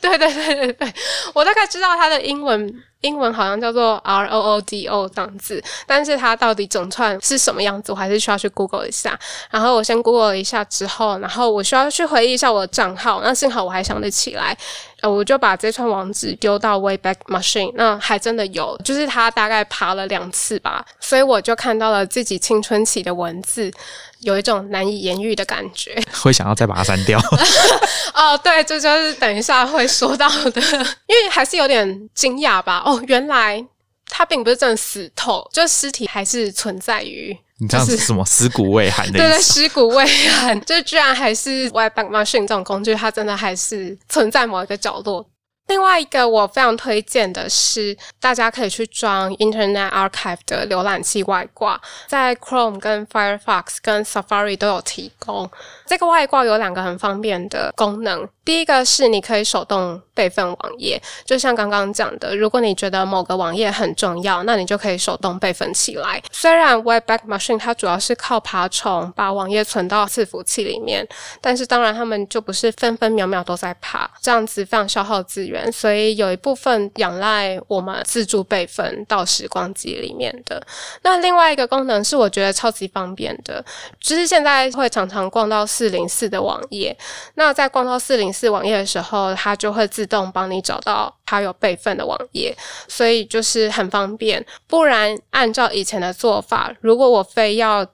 [0.00, 0.94] 对对对对对，
[1.34, 2.72] 我大概知道它的英文。
[3.06, 9.18] 英文好像叫做 R O O D O 这样子，但是它到底整串是什么样子，我还是需要去 Google 一下。
[9.50, 13.20] 然后我先 Google 了一下之后，然后我需要去回忆一下我的账号。
[13.22, 14.56] 那幸好我还想得起来，
[15.00, 23.70] 呃，我就把这串网址丢到 Wayback Machine，那还真的有，就是它大概爬了两次吧，所以我就看到了自己青春期的文字，
[24.20, 25.96] 有一种难以言喻的感觉。
[26.12, 27.18] 会想要再把它删掉？
[28.14, 30.60] 哦，对，这就是等一下会说到的，
[31.06, 32.82] 因为还是有点惊讶吧。
[32.84, 33.64] 哦，原来
[34.08, 37.36] 它并不是真的死透，就尸体还是存在于。
[37.58, 45.26] 你这样是什么尸骨未寒的对对，尸骨未寒，就居然还是 Wayback Machine 这种工具，它真的还是存在某一个角落。
[45.66, 55.50] 另外一个我非常推荐的是，大家可以去装 Internet Archive 的浏览器外挂，在 Chrome、跟 Firefox、跟 Safari 都有提供。
[55.86, 66.22] 这个外挂有两个很方便的功能，第一个是你可以手动备份网页，就像刚刚讲的，如果你觉得某个网页很重要，那你就可以手动备份起来。
[66.30, 71.06] 虽然 Web Back Machine 它主要是靠爬虫把网页存到伺服器里面，
[71.40, 80.60] 但是当然他们就不是分分秒秒都在爬，这样子非常消耗资源，所以有一部分仰赖我们自助备份到时光机里面的。
[81.02, 83.64] 那另外一个功能是我觉得超级方便的，
[84.00, 86.96] 就是现在会常常逛到四零四的网页，
[87.34, 92.56] 那在逛到四零四网页的时候，它就会自动帮你找到它有备份的网页，
[92.88, 94.42] 所以就是很方便。
[94.66, 97.86] 不然按照以前的做法，如果我非要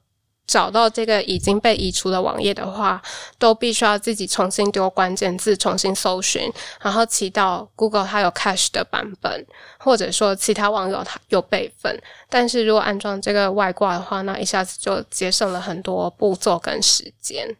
[0.46, 3.00] 找到这个已经被移除的网页的话，
[3.38, 9.46] 都必须要自己重新丢关键字，重新搜寻，然后祈祷 Google 它有 cache 的版本，
[9.78, 12.00] 或者说其他网友它有备份。
[12.28, 17.56] 但是如果安装这个外挂的话，那一下子就节省了很多步骤跟时间。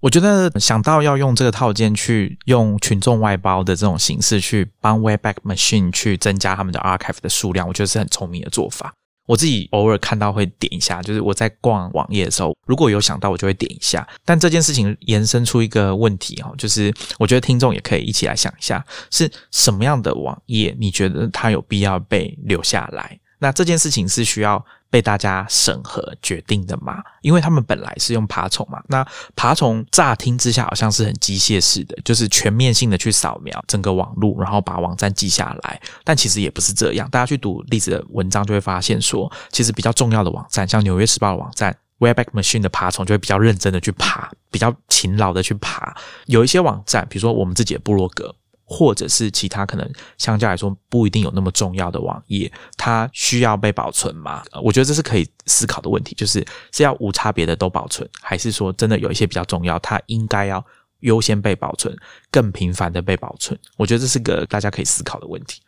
[0.00, 8.92] 我觉得想到要用这个套件去用群众外包的这种形式去帮 Wayback Machine 去增加他们的 archive 的数量，我觉得是很聪明的做法。
[9.26, 14.06] 我自己偶尔看到会点一下，就是我在逛网页的时候，如果有想到我就会点一下。
[14.24, 23.18] 但这件事情延伸出一个问题哦，就是我觉得听众也可以一起来想一下，是什么样的网页你觉得它有必要被留下来？
[23.38, 27.02] 那这件事情是需要被大家审核决定的嘛？
[27.22, 35.80] 因为他们本来是用爬虫嘛，那爬虫乍听之下好像是很机械式的，就是全面性的去扫描整个网路，然后把网站记下来。
[36.04, 41.76] 但其实也不是这样，大家去读例子的文章就会发现说，其实比较重要的网站，像《纽约时报》的网站。
[41.98, 45.96] Webback Machine 的爬虫就会比较认真的去爬，比较勤劳的去爬。
[46.26, 48.34] 有一些网站，比如说我们自己的部落格，
[48.68, 49.88] 或者是其他可能
[50.18, 54.42] 相较来说不一定有那么重要的网页，它需要被保存吗？
[54.62, 60.64] 我觉得这是可以思考的问题，就是是要无差别的都保存，还是说真的有一些比较重要，它应该要
[61.00, 61.96] 优先被保存，
[62.30, 63.56] 更频繁的被保存？
[63.76, 65.62] 我觉得这是个大家可以思考的问题。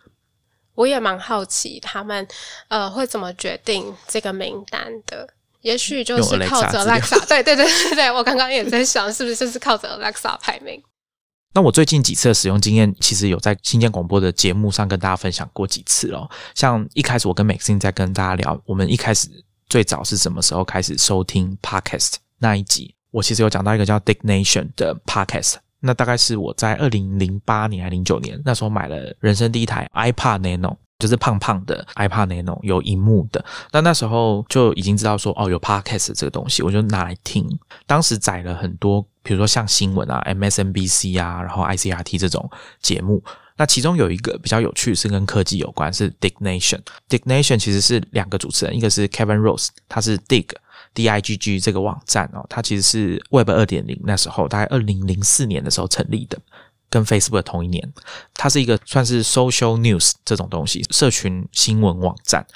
[0.74, 2.26] 我也蛮好奇他们
[2.68, 5.28] 呃会怎么决定这个名单的。
[5.60, 10.80] 也许就是靠着 Alexa，对对对对对，我刚刚也在想，是不是就是靠着 Alexa 排名？
[11.54, 16.28] 那我最近几次的使用经验，其实有在新建广播的节目上跟大家分享过几次哦。
[16.54, 19.28] 像一开始我跟 Maxine 在跟大家聊，我们一开始
[19.68, 25.56] 最早是什么时候开始收听 Podcast 那一集，我其实有讲到一个叫 Dignation 的 Podcast。
[25.80, 30.76] 那大概是我在二零零八年还零九年那时候买了人生第一台 iPad Nano。
[30.98, 37.48] 就是胖胖的 iPad Nano 有荧幕的，那那时候就已经知道说哦有 Podcast 这个东西，我就拿来听。
[37.86, 42.50] 当时载了很多，比如说像新闻啊、MSNBC 啊，然后 ICRT 这种
[42.82, 43.22] 节目。
[43.56, 46.80] 那其中有一个比较有趣，是跟科技有关，是 Dignation。
[47.08, 50.48] Dignation 其实是两个主持人，一个是 Kevin Rose，他是 Dig
[50.98, 56.36] D I G G 这个网站哦，它其实是 Web 二点零那时候大概二零零四年的时候成立的。
[56.90, 57.92] 跟 Facebook 同一年，
[58.32, 62.46] 它是一个算是 social news 这种东西，社群新闻网站，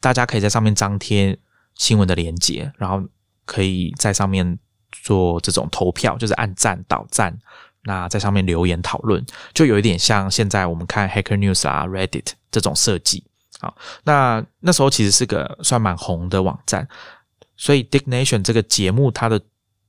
[0.00, 1.38] 大家可以在上面张贴
[1.74, 3.06] 新闻的连接，然后
[3.44, 4.58] 可以在上面
[4.90, 7.38] 做这种投票，就是按赞、导赞，
[7.84, 9.22] 那在上面留言讨论，
[9.52, 13.22] 就有一点像现在我们看 Hacker News 啊、Reddit 这种设计。
[13.60, 16.88] 好，那那时候其实是个算蛮红的网站，
[17.62, 19.40] 所以 Dignation 这个节目它的。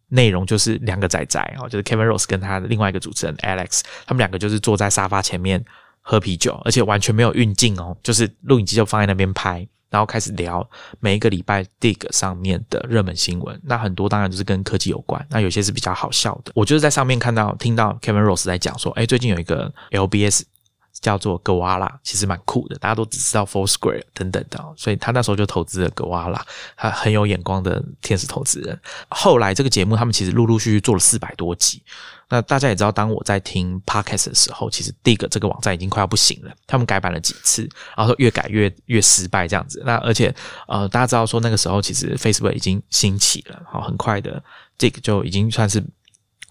[0.10, 5.64] 内容就是两个仔仔哦，就是 Kevin Rose 跟他的另外一个主持人 Alex，他们两个就是坐在沙发前面
[6.02, 10.70] 喝啤酒，而且完全没有运镜哦，就是录影机就放在那边拍，然后开始聊
[11.00, 13.60] 每一个礼拜 Dig 上面的热门新闻。
[13.64, 16.52] 那很多当然就是跟科技有关，那有些是比较好笑的。
[16.54, 20.44] 我就是在上面看到听到 Kevin Rose 在讲说，哎，最近有一个 LBS。
[21.04, 26.44] 叫做格瓦拉，其实蛮酷的，大家都只知道 Four Square 等等的，所以他那时候就投资了格瓦拉，
[26.78, 28.80] 他很有眼光的天使投资人。
[29.10, 31.84] 后来这个节目他们其实陆陆续续做了四百多集。
[32.30, 39.84] 那大家也知道，当我在听 Podcast 的时候，其实 Dig 这个网站已经快要不行了，他们改版了几次，然后越改越越失败这样子。
[39.86, 40.34] 那而且
[40.70, 44.42] 呃，大家知道说那个时候其实 Facebook 已经兴起了，好，很快的
[44.80, 45.84] Dig 就已经算是。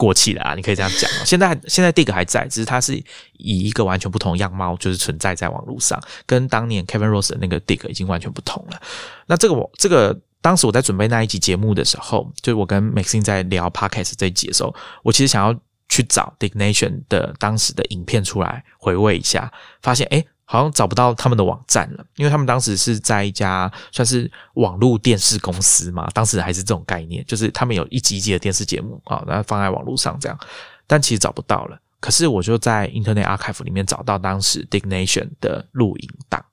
[0.03, 0.55] 过气了啊！
[0.57, 1.23] 你可以这样讲哦。
[1.25, 2.97] 现在现在 Dig 还在，只是它是
[3.39, 8.83] 以一个完全不同样貌，就是存在在网络上，跟当年 Kevin Rose 的那个 Dig 已经完全不同了。
[9.27, 14.75] 那这个我这个当时我在准备那一集节目的时候，就是我跟 Maxine 在聊 Podcast 这一集的时候，
[15.05, 15.57] 我其实想要
[15.89, 20.25] 去找 Dignation 的当时的影片出来回味一下，发现哎。
[20.53, 30.39] 好像找不到他们的网站了，因为他们当时是在一家算是网络电视公司嘛，当时还是这种概念，就是他们有一集一集的电视节目啊，然后放在网络上这样，
[30.87, 31.79] 但其实找不到了。
[32.01, 36.45] 可是我就在 Internet Archive 里面找到当时 Dignation 的录影档。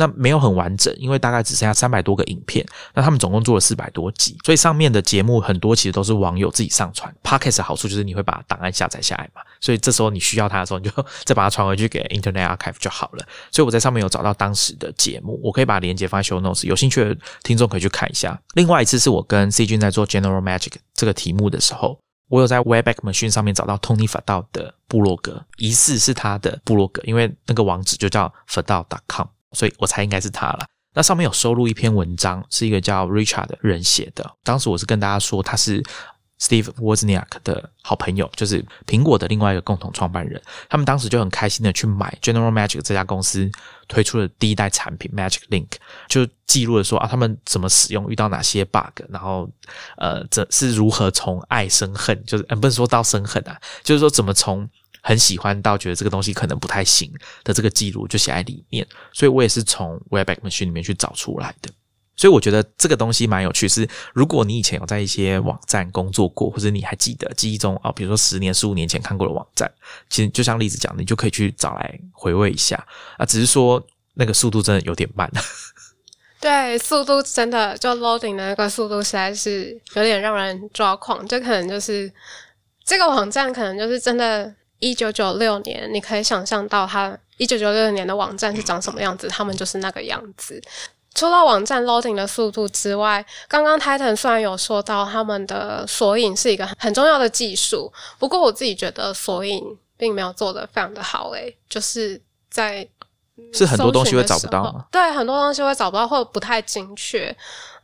[0.00, 2.64] 那没有很完整，因为大概只剩下三百多个影片。
[2.94, 7.12] 那他们总共做了四百多集，所以上面的节目很多其实都是网友自己上传。
[7.24, 13.26] Podcast 的好处就是你会把档案下载下来嘛，所以这时候你需要它的时候，你就 再把它传回去给 Internet Archive 就好了。
[13.50, 18.40] 所以我在上面有找到当时的节目，我可以把链接放在 Show Notes，有兴趣的听众可以去看一下。
[18.54, 29.26] 另外一次是我跟 C 君在做 General Magic 这个题目的时候，我有在 Webback Machine 上面找到 Tony Fadal 的部落格，疑似是他的部落格，因为那个网址就叫 Fadal.com。
[29.52, 30.66] 所以我猜应该是他了。
[30.94, 34.28] 那上面有收录一篇文章，是一个叫 Richard 的人写的。
[34.42, 35.82] 当时我是跟大家说，他是
[36.40, 40.40] Steve Wozniak 的好朋友，就是苹果的另外一个共同创办人。
[40.68, 43.48] 他们当时就很开心的去买 General Magic 这家公司
[43.86, 45.68] 推出的第一代产品 Magic Link，
[46.08, 49.48] 就记录了说啊，他们怎么使用，遇到哪些 bug，然后
[49.98, 54.68] 呃，这是如何从爱生恨，就是不是说到生恨啊，就是说怎么从。
[55.08, 57.10] 很喜欢到觉得这个东西可能不太行
[57.42, 61.70] 的这个记录就写在里面，所以我也是从 Webback Machine 里面去找出来的。
[62.14, 63.66] 所以我觉得这个东西蛮有趣。
[63.66, 69.72] 是如果你以前有在一些网站工作过，或者你还记得记忆中啊，比如说十年、十五年前看过的网站，
[70.10, 72.76] 其实就像例子讲，你就可以去找来回味一下
[73.16, 73.24] 啊。
[73.24, 73.82] 只是说
[74.12, 75.30] 那个速度真的有点慢。
[76.38, 81.26] 对，速度真的就 loading 的那个速度实在是有点让人抓狂。
[81.26, 82.12] 这可能就是
[82.84, 84.54] 这个网站可能就是真的。
[84.78, 90.62] 一九九六年，你可以想象到它一九九六年的网站是长什么样子，他们就是那个样子。
[91.14, 99.60] 除了网站 loading 的速度之外，刚刚 Titan 虽然有说到他们的索引是一个很重要的技术，不过我自己觉得索引
[99.96, 101.30] 并没有做的非常的好。
[101.30, 102.86] 诶，就是在
[103.52, 104.84] 是很多东西会找不到吗？
[104.92, 107.36] 对，很多东西会找不到，或者不太精确。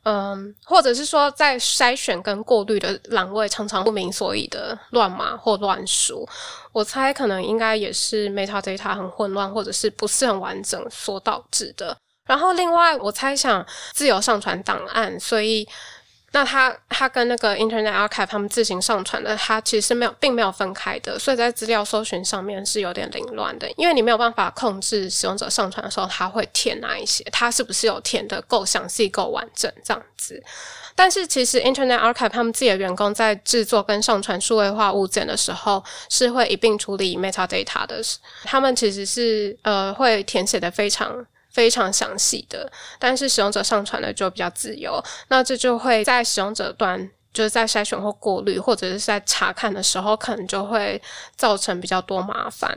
[0.04, 6.26] 嗯，或者是说在筛选跟过滤的栏位常常不明所以的乱码或乱输，
[6.72, 11.96] 我猜可能应该也是 metadata 很混乱或者是不是很完整所导致的。
[12.26, 15.68] 然后另外我猜想自由上传档案，所以。
[16.34, 30.42] 那它它跟那个 Internet Archive 他们自行上传的，它其实是没有并没有分开的，所以在资料搜寻上面是有点凌乱的，因为你没有办法控制使用者上传的时候他会填哪一些，他是不是有填的够详细、够完整这样子。
[30.96, 38.02] 但是其实 Internet Archive 他们自己的员工在制作跟上传数位化物件的时候，是会一并处理 metadata 的，
[38.42, 41.24] 他们其实是呃会填写的非常。
[41.54, 51.00] 非常详细的，但是使用者上传的就比较自由，那这就会在使用者端，就是在筛选或过滤，或者是在查看的时候，可能就会
[51.36, 52.76] 造成比较多麻烦。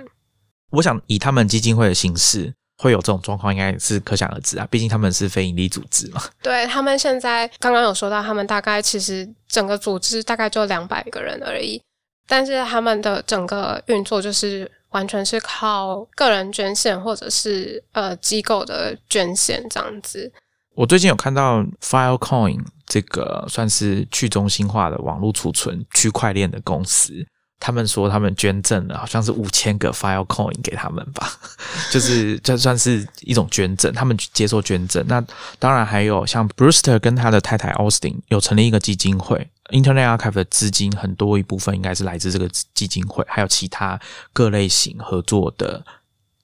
[0.70, 4.68] 我想以他们基金会的形式，会有这种状况，应该是可想而知啊。
[4.70, 6.22] 毕竟他们是非营利组织嘛。
[6.44, 11.82] 对他们现在刚刚有说到，他们大概其实整个组织大概就两百个人而已，
[12.28, 14.72] 但是他们的整个运作就是。
[14.90, 20.32] 完全是靠个人捐献或者是呃机构的捐献这样子。
[20.76, 27.26] 我最近有看到 Filecoin 这个算是去中心化的网络储存区块链的公司，
[27.60, 31.28] 他们说他们捐赠了好像是五千个 Filecoin 给他们吧，
[31.92, 35.04] 就是这算是一种捐赠，他们接受捐赠。
[35.08, 35.20] 那
[35.58, 39.50] 当然还有像 Brewster 跟他的太太 Austin 有成立一个基金会。
[39.70, 44.00] Internet Archive 的资金很多一部分应该是来自这个基金会，还有其他
[44.34, 45.86] 各类型合作的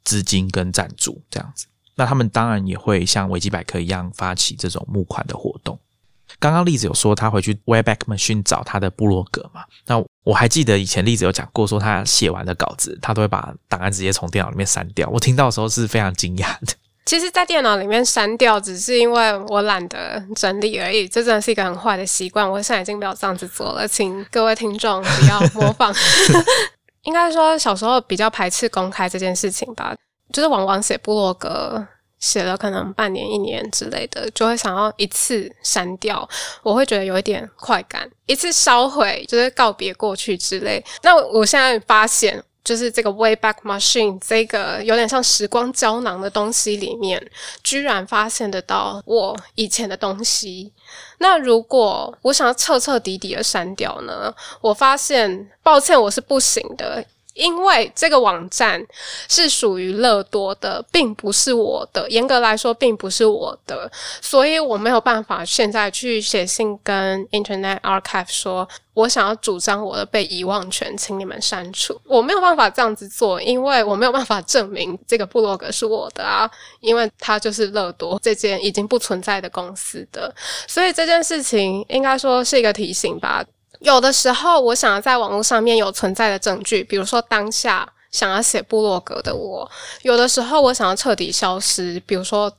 [0.04, 1.66] 资金跟赞助这样子。
[1.96, 5.80] 那他们当然也会像维基百科一样发起这种募款的活动。
[6.40, 9.64] 刚刚栗子有说他回去 Wayback Machine 找他的部落格嘛？
[9.86, 15.08] 那我还记得以前栗子有讲过，说他写完的稿子，他都会把档案直接从电脑里面删掉。
[15.10, 16.74] 我听到的时候是非常惊讶的。
[17.06, 21.06] 其实，在电脑里面删掉，只是因为我懒得整理而已。
[21.08, 25.94] 这真的是一个很坏的习惯，我现在已经没有这样子做了，请各位听众不要模仿。
[27.04, 29.94] 应该说，小时候比较排斥公开这件事情吧，
[30.32, 31.86] 就是往往写部落格，
[32.20, 36.28] 写了可能半年、一年之类的，就会想要一次删掉，
[36.64, 40.82] 我会觉得有一点快感，一次烧毁，就是告别过去之类。
[41.02, 42.42] 那我现在发现。
[42.64, 47.22] 就是这个 Wayback Machine 这个有点像时光胶囊的东西里面，
[47.64, 50.72] 居然发现得到我以前的东西。
[51.18, 54.34] 那如果我想要彻彻底底的删掉呢？
[54.62, 57.04] 我发现，抱歉，我是不行的。
[57.34, 58.86] 因为这个网站
[59.28, 62.10] 是属于乐多的，并不是我的。
[62.10, 72.00] 严格来说，并不是我的，所以我没有办法现在去写信跟 Internet Archive 说，我想要主张我的被遗忘权，请你们删除。
[72.06, 76.50] 我没有办法这样子做，因为我没有办法证明这个部落格是我的啊，
[76.82, 80.34] 因为它就是乐多这间已经不存在的公司的。
[80.68, 83.44] 所以这件事情应该说是一个提醒吧。
[83.84, 89.70] 有的时候，我想要在网络上面有存在的证据，比如说当下想要写部落格的我；
[90.04, 92.50] 有的时候，我想要彻底消失，比如说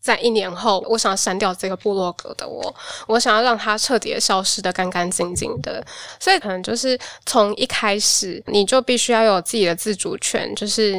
[0.00, 2.74] 在一年后，我想要删掉这个部落格的我，
[3.06, 5.84] 我想要让它彻底的消失的干干净净的。
[6.18, 10.96] 所以，可能就是从一开始，你就必须要有自己的自主权，就是。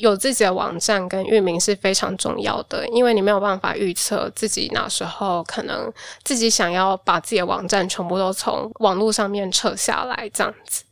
[0.00, 5.92] 有自己的网站跟域名是非常重要的，因为你没有办法预测自己哪时候可能
[6.24, 10.82] 自己想要把自己的网站全部都从网络上面撤下来，这样子。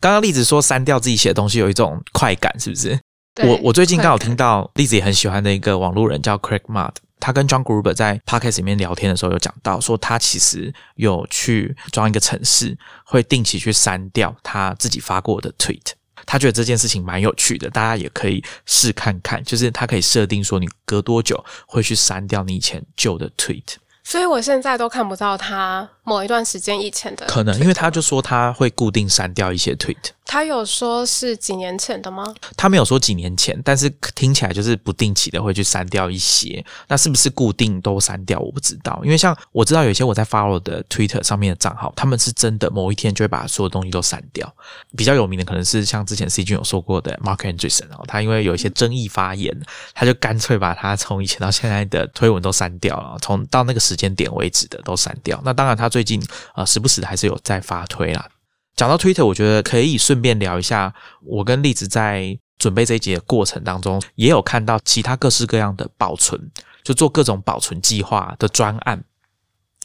[0.00, 2.98] 刚刚栗子说删掉自己写的东西有一种快感，是不是？
[3.42, 15.92] 我我最近刚好听到栗子也很喜欢的一个网络人叫 Craig Mudd，他跟 John Gruber 在 Podcast 里面聊天的时候有讲到，说他其实有去装一个程式，会定期去删掉他自己发过的 Tweet。
[16.26, 19.42] 他觉得这件事情蛮有趣的，大家也可以试看看。
[19.44, 23.76] 就是他可以设定说，你隔多久会去删掉你以前旧的 tweet。
[24.02, 27.26] 所以我现在都看不到他某一段时间以前的。
[27.26, 29.96] 可能因为他就说他会固定删掉一些 tweet。
[30.28, 32.34] 他有说是几年前的吗？
[32.56, 36.64] 他没有说几年前，但是听起来就是不定期的会去删掉一些。
[36.88, 38.38] 那是不是固定都删掉？
[38.40, 39.00] 我不知道。
[39.04, 44.52] 因为像我知道有些我在 follow 的 Twitter 上面的账号，他们是真的某一天就会把所有东西都删掉。
[44.96, 49.56] 比较有名的可能是像之前 C 君有说过的 Mark Andreessen 哦，他因为有一些争议发言，
[49.94, 53.96] 他就干脆把他从以前到现在的推文都删掉了，从到那个时。
[53.96, 55.40] 间点为止的都删掉。
[55.42, 56.22] 那当然，他最近
[56.54, 58.28] 呃时不时还是有在发推啦。
[58.74, 60.92] 讲到 Twitter，我觉得可以顺便聊一下。
[61.24, 66.50] 我跟栗子在准备这一集的过程当中，也有看到其他各式各样的保存，
[66.84, 69.02] 就做各种保存计划的专案。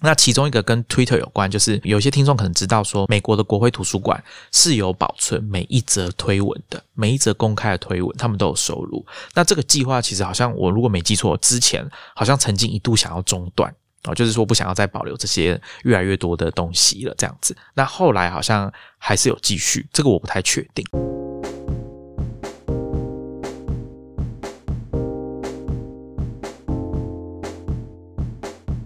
[0.02, 9.06] 那其中一个跟 Twitter 有关，就是有些听众可能知道，说美国的国会图书馆是有保存每一则推文的，每一则公开的推文，他们都有收录。
[9.34, 13.74] 那这个计划其实好像我如果没记错，之前好像曾经一度想要中断。
[14.06, 17.56] 哦，就是说不想要再保留这些越来越多的东西了，这样子。
[17.74, 20.86] 那后来好像还是有继续，这个我不太确定。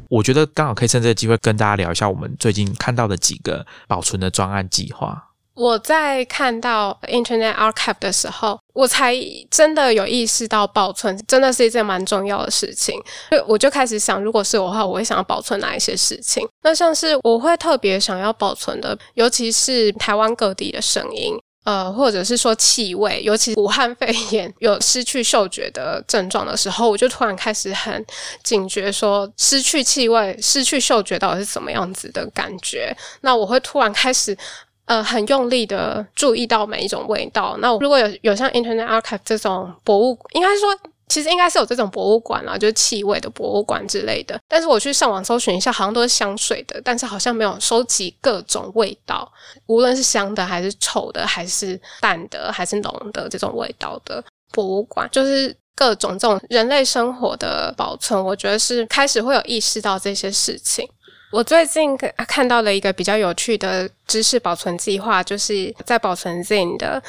[0.07, 5.24] 我觉得刚好可以趁这个机会跟大家聊一下我们最近看到的几个保存的专案计划。
[5.55, 9.15] 我在看到 Internet Archive 的时候，我才
[9.49, 12.99] 真的有意识到保存真的是一件蛮重要的事情。
[13.31, 16.45] 就我就开始想，如果是我的话，我会想要保存哪一些事情？
[16.63, 21.35] 那像是我会特别想要保存的，尤其是台湾各地的声音。
[21.63, 28.05] 呃，或者是说气味，尤其武汉肺炎 有失去嗅觉的症状的时候，我就突然开始很
[28.43, 32.95] 警觉，说失去气味、失去嗅觉到底是什么样子的感觉。
[33.21, 34.37] 那我会突然开始
[34.85, 37.57] 呃很用力的注意到每一种味道。
[37.59, 40.77] 那如果有有像 Internet Archive 这种博物，应该说。
[41.07, 44.39] 其实应该是有这种博物馆啦，就是气味的博物馆之类的。
[44.47, 49.31] 但是我去上网搜寻一下，好像都是香水的，但是好像没有收集各种味道，
[49.67, 54.21] 无论是香的还是臭的，还是淡的还是浓的这种味道的
[54.51, 58.21] 博物馆，就是各种这种人类生活的保存。
[58.21, 60.89] 我觉得是开始会有意识到这些事情。
[61.31, 61.97] 我最近
[62.27, 67.01] 看到了一个比较有趣的知识保存计划，就是在保存 Zin 的。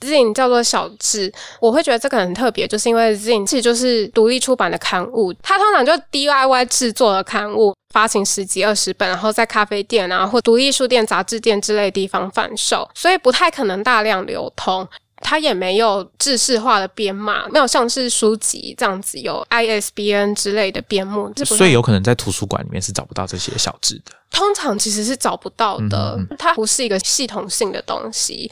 [0.00, 14.86] Zin 叫做小智，我会觉得这个很特别，就是因为 Zin 其实就是独立出版的刊物，它通常就 DIY 制作的刊物，发行十几二十本，然后在咖啡店啊或独立书店、杂志店之类地方贩售，所以不太可能大量流通。
[15.28, 24.12] 它也没有制式化的编码，没有像是书籍这样子有 ISBN 之类的编目，所以有可能在图书馆里面是找不到这些小字的。
[24.30, 28.48] 通常其实是找不到的，它不是一个系统性的东西，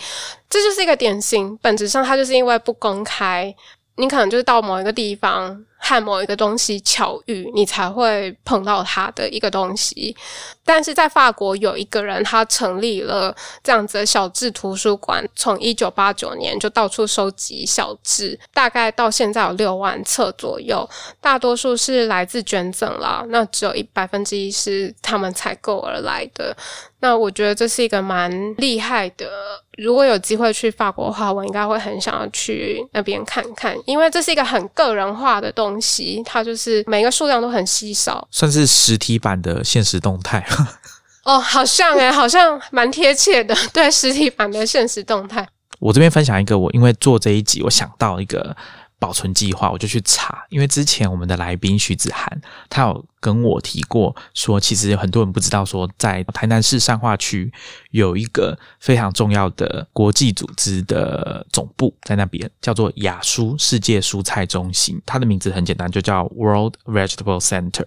[0.50, 1.56] 这就是一个典型。
[1.62, 3.54] 本质上，它就是因为不公开，
[3.96, 5.64] 你可能就是到某一个地方。
[5.86, 10.16] 和某一个东西巧遇，你才会碰到它的一个东西。
[10.64, 20.88] 但是在法国有一个人，他成立了这样子的小智图书馆，从一九八九年就到处收集小智，大概到现在有六万册左右，
[21.20, 26.56] 大多数是来自捐赠啦，那只有一百分之一是他们采购而来的。
[27.00, 29.28] 那我觉得这是一个蛮厉害的。
[29.76, 40.46] 如果有机会去法国的话，我应该会很想要去那边看看，因为这是一个很个人化的东西，它就是每个数量都很稀少，算是实体版的现实动态。
[41.24, 45.48] 哦，好像诶，好像蛮贴切的，对，实体版的现实动态。
[45.80, 48.56] 我这边分享一个，我因为做这一集，我想到一个。
[49.04, 52.40] 保存计划，我就去查，因为之前我们的来宾徐子涵，
[52.70, 57.52] 他有跟我提过，说其实有很多人不知道，说在台南市善化区
[57.90, 67.86] 有一个非常重要的国际组织的总部在那边，叫做亚蔬世界蔬菜中心，它的名字很简单，就叫 World Vegetable Center。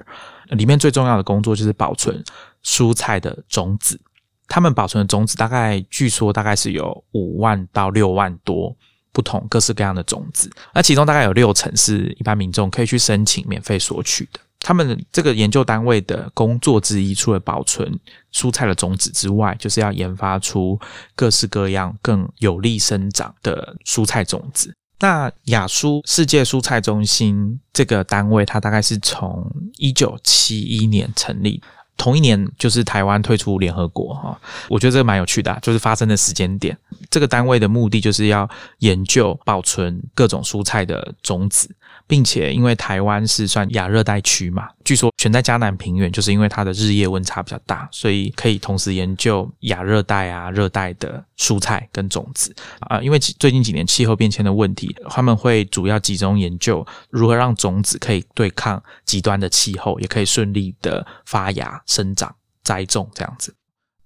[0.51, 2.23] 里面最重要的工作就是保存
[2.63, 3.99] 蔬菜的种子，
[4.47, 8.77] 他们保存的种子大概据说大概是有五万到六万多。
[9.17, 14.39] 不同各式各样的种子，那其中大概有六成是一般民众可以去申请免费索取的。
[14.59, 17.99] 他们这个研究单位的工作之一，除了保存
[18.31, 20.79] 蔬菜的种子之外，就是要研发出
[21.15, 24.71] 各式各样更有利生长的蔬菜种子。
[24.99, 31.59] 那亚蔬世界蔬菜中心这个单位，它大概是从一九七一年成立。
[31.97, 34.39] 同一年就是台湾退出联合国哈，
[34.69, 36.77] 我觉得这个蛮有趣的，就是发生的时间点。
[37.09, 38.47] 这个单位的目的就是要
[38.79, 41.69] 研究保存各种蔬菜的种子。
[42.07, 53.01] 并且，因为台湾是算亚热带区嘛，据说全在加南平原，就是因为它的日夜温差比较大，所以可以同时研究亚热带啊、热带的蔬菜跟种子啊。
[53.01, 62.33] 因为最近几年气候变迁的问题，他们会主要集中研究如何让种子可以对抗极端的气候，也可以顺利的发芽、生长、
[62.63, 63.53] 栽种这样子。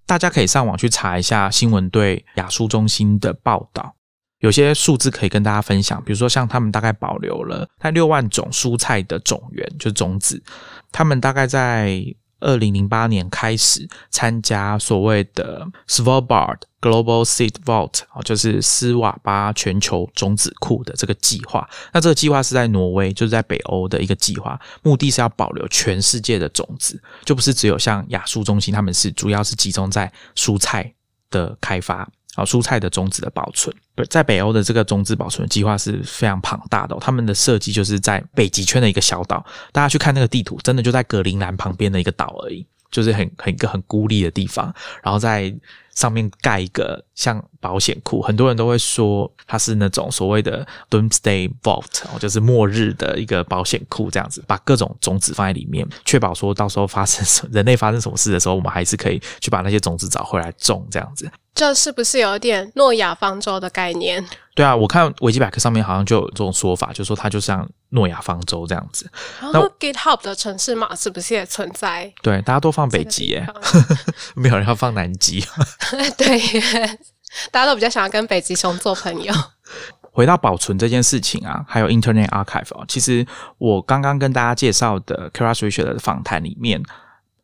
[0.07, 3.95] 大家可以上网去查一下新闻对亚蔬中心的报道。
[4.41, 10.43] 有些数字可以跟大家分享，比如说像他们大概保留了在六万种蔬菜的种源，就是种子。
[10.91, 12.03] 他们大概在
[12.39, 21.69] 二零零八年开始参加所谓的 Svalbard Global Seed Vault，哦，就是斯瓦巴全球种子库的这个计划。
[21.93, 30.91] 那这个计划是在挪威，就是在北欧的一个计划，目的是要保留全世界的种子，就不是只有像亚蔬中心，他们是主要是集中在蔬菜
[31.29, 32.09] 的开发。
[32.33, 33.75] 好，蔬菜的种子的保存，
[34.09, 36.95] 在北欧的这个种子保存计划是非常庞大的。
[36.99, 44.73] 他们的设计就是在北极圈的一个小岛，大家去看那个地图，真的就在格陵兰旁边的一个岛而已，就是很很一个很孤立的地方。
[45.03, 45.53] 然后在
[45.95, 61.29] 上面盖一个像保险库，很多人都会说它是那种所谓的 Doomsday Vault，哦，就是末日的一个保险库，这样子把各种种子放在里面，确保说到时候发生什人类发生什么事的时候，我们还是可以去把那些种子找回来种，这样子。
[61.53, 64.25] 这是不是有点诺亚方舟的概念？
[64.55, 69.09] 对啊，我看维基百科上面好像就有这种说法，就说它就像诺亚方舟这样子。
[69.39, 72.11] 然后 GitHub 的城市码是不是也存在？
[72.21, 73.47] 对，大家都放北极耶，
[74.35, 75.41] 没有人要放南极。
[76.17, 76.39] 对，
[77.51, 79.33] 大家都比较想要跟北极熊做朋友。
[80.11, 83.25] 回到保存这件事情啊，还有 Internet Archive 啊，其实
[83.57, 86.83] 我刚刚跟大家介绍的 Kara Swisher 的访谈里面。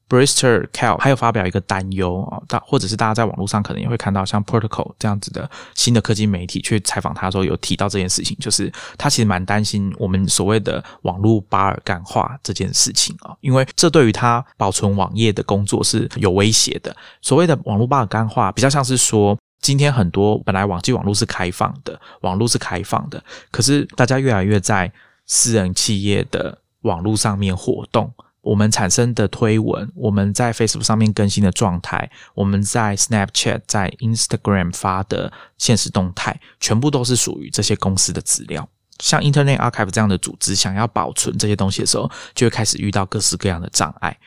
[0.10, 16.95] Brister Cal 还有发表一个担忧啊，大或者是大家在网络上可能也会看到，像 Protocol 这样子的新的科技媒体去采访他的时候，有提到这件事情，就是他其实蛮担心我们所谓的网络巴尔干化这件事情啊，因为这对于他保存网页的工作是有威胁的。
[17.22, 24.89] 所谓的网络巴尔干化，比较像是说，今天很多本来网际网络是开放的，网络是开放的，可是大家越来越在
[25.26, 28.10] 私人企业的网络上面活动。
[28.47, 38.67] 我们产生的推文，我们在 Facebook 上面更新的状态，我们在 Snapchat、在 Instagram 发的现实动态，全部都是属于这些公司的资料。
[38.99, 44.17] 像 Internet Archive 这样的组织，想要保存这些东西的时候，就会开始遇到各式各样的障碍。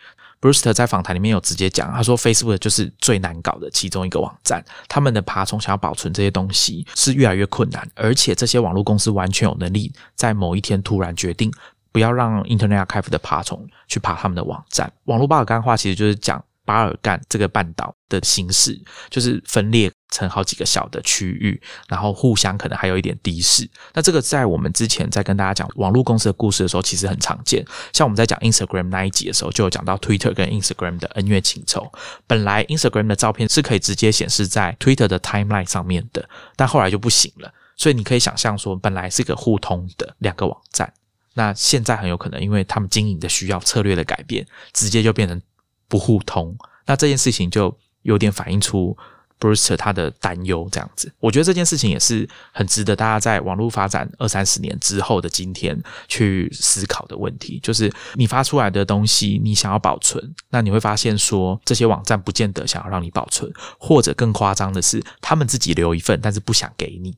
[0.41, 11.51] Bruce 在访谈里面有直接讲，他说 Facebook 就是最难搞的其中一个网站，他们的爬虫想要保存这些东西是越来越困难，而且这些网络公司完全有能力在某一天突然决定。
[11.93, 14.93] 不要让 Internet Archive 的爬虫去爬他们的网站。
[15.05, 23.69] 网络巴尔干化其实就是讲巴尔干这个半岛的形式，就是分裂成好几个小的区域，然后互相可能还有一点敌视。
[23.93, 27.65] 那这个在我们之前在跟大家讲网络公司的故事的时候，其实很常见。
[27.93, 31.91] 像我们在讲 Instagram 那一集的时候，就有讲到 Twitter 跟 Instagram 的恩怨情仇。
[32.29, 37.53] 本来 Instagram 的照片是可以直接显示在 Twitter 的 Timeline 上面的，但后来就不行了。
[37.77, 40.93] 所以你可以想象说，本来是个互通的两个网站。
[41.41, 45.41] 那现在很有可能，因为他们经营的需要、策略的改变，直接就变成
[45.89, 46.55] 不互通。
[46.85, 48.95] 那这件事情就有点反映出
[49.39, 50.69] Bruce 他的担忧。
[50.71, 57.59] 这样子，我觉得这件事情也是很值得大家在网络发展二三十年之后的今天去思考的问题。
[57.63, 67.17] 就是你发出来的东西，你想要保存，那你会发现说，这些网站不见得想要让你保存，或者更夸张的是，他们自己留一份，但是不想给你。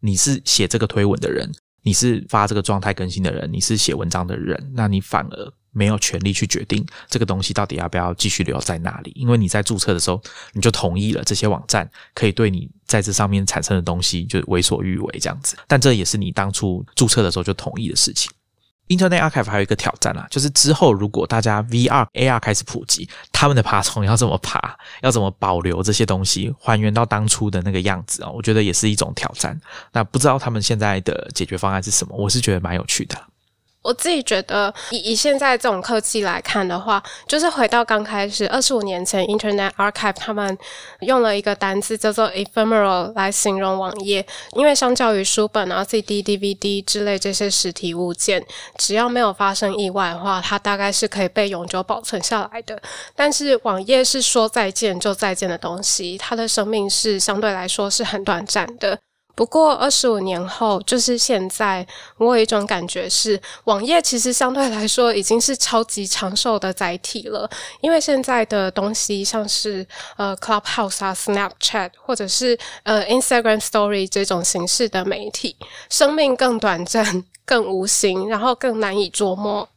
[0.00, 1.52] 你是写这个推文的人。
[1.82, 10.20] 你是发这个状态更新的人，你是写文章的人，那你反而没有权利去决定这个东西到底要不要继续留在那里，因为你在注册的时候
[10.52, 18.30] 你就同意了这些网站可以对你在这上面产生的东西就为所欲为这样子，但这也是你当初注册的时候就同意的事情。
[18.90, 28.30] Internet Archive 还有一个挑战啊，就是之后如果大家 VR、AR 开始普及，他们的爬虫要怎么爬， 要怎么保留这些东西，还原到当初的那个样子啊？
[28.30, 29.58] 我觉得也是一种挑战。
[29.92, 32.16] 那不知道他们现在的解决方案是什么？
[32.16, 33.16] 我是觉得蛮有趣的。
[33.82, 40.56] 我自己觉得，以以现在这种科技来看的话，就是回到刚开始二十五年前，Internet Archive 他们
[41.00, 48.44] 用了一个单词叫做 ephemeral 来形容网页，因为相较于书本啊、CD、DVD 之类这些实体物件，
[48.76, 52.80] 只要没有发生意外的话，它大概是可以被永久保存下来的。
[53.16, 58.98] 但是网页是说再见就再见的东西，它的生命是相对来说是很短暂的。
[59.34, 61.86] 不过二十五年后，就是现在，
[62.18, 67.48] 我有一种感觉是，网页其实相对来说已经是超级长寿的载体了。
[67.80, 75.56] 因为现在的东西，像是呃 Clubhouse 啊、Snapchat 或者是呃 Instagram Story 这种形式的媒体，
[75.88, 79.68] 生命更短暂、更无形，然后更难以捉摸。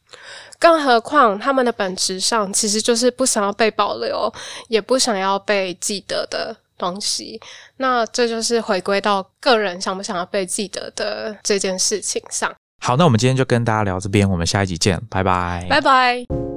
[0.60, 4.32] 更何况，他们的本质上其实就是不想要被保留，
[4.68, 6.56] 也不想要被记得的。
[6.78, 7.40] 东西，
[7.78, 12.54] 那这就是回归到个人想不想要被记得的这件事情上。
[12.82, 16.53] 好，那我们今天就跟大家聊这边，我们下一集见，拜拜，拜拜。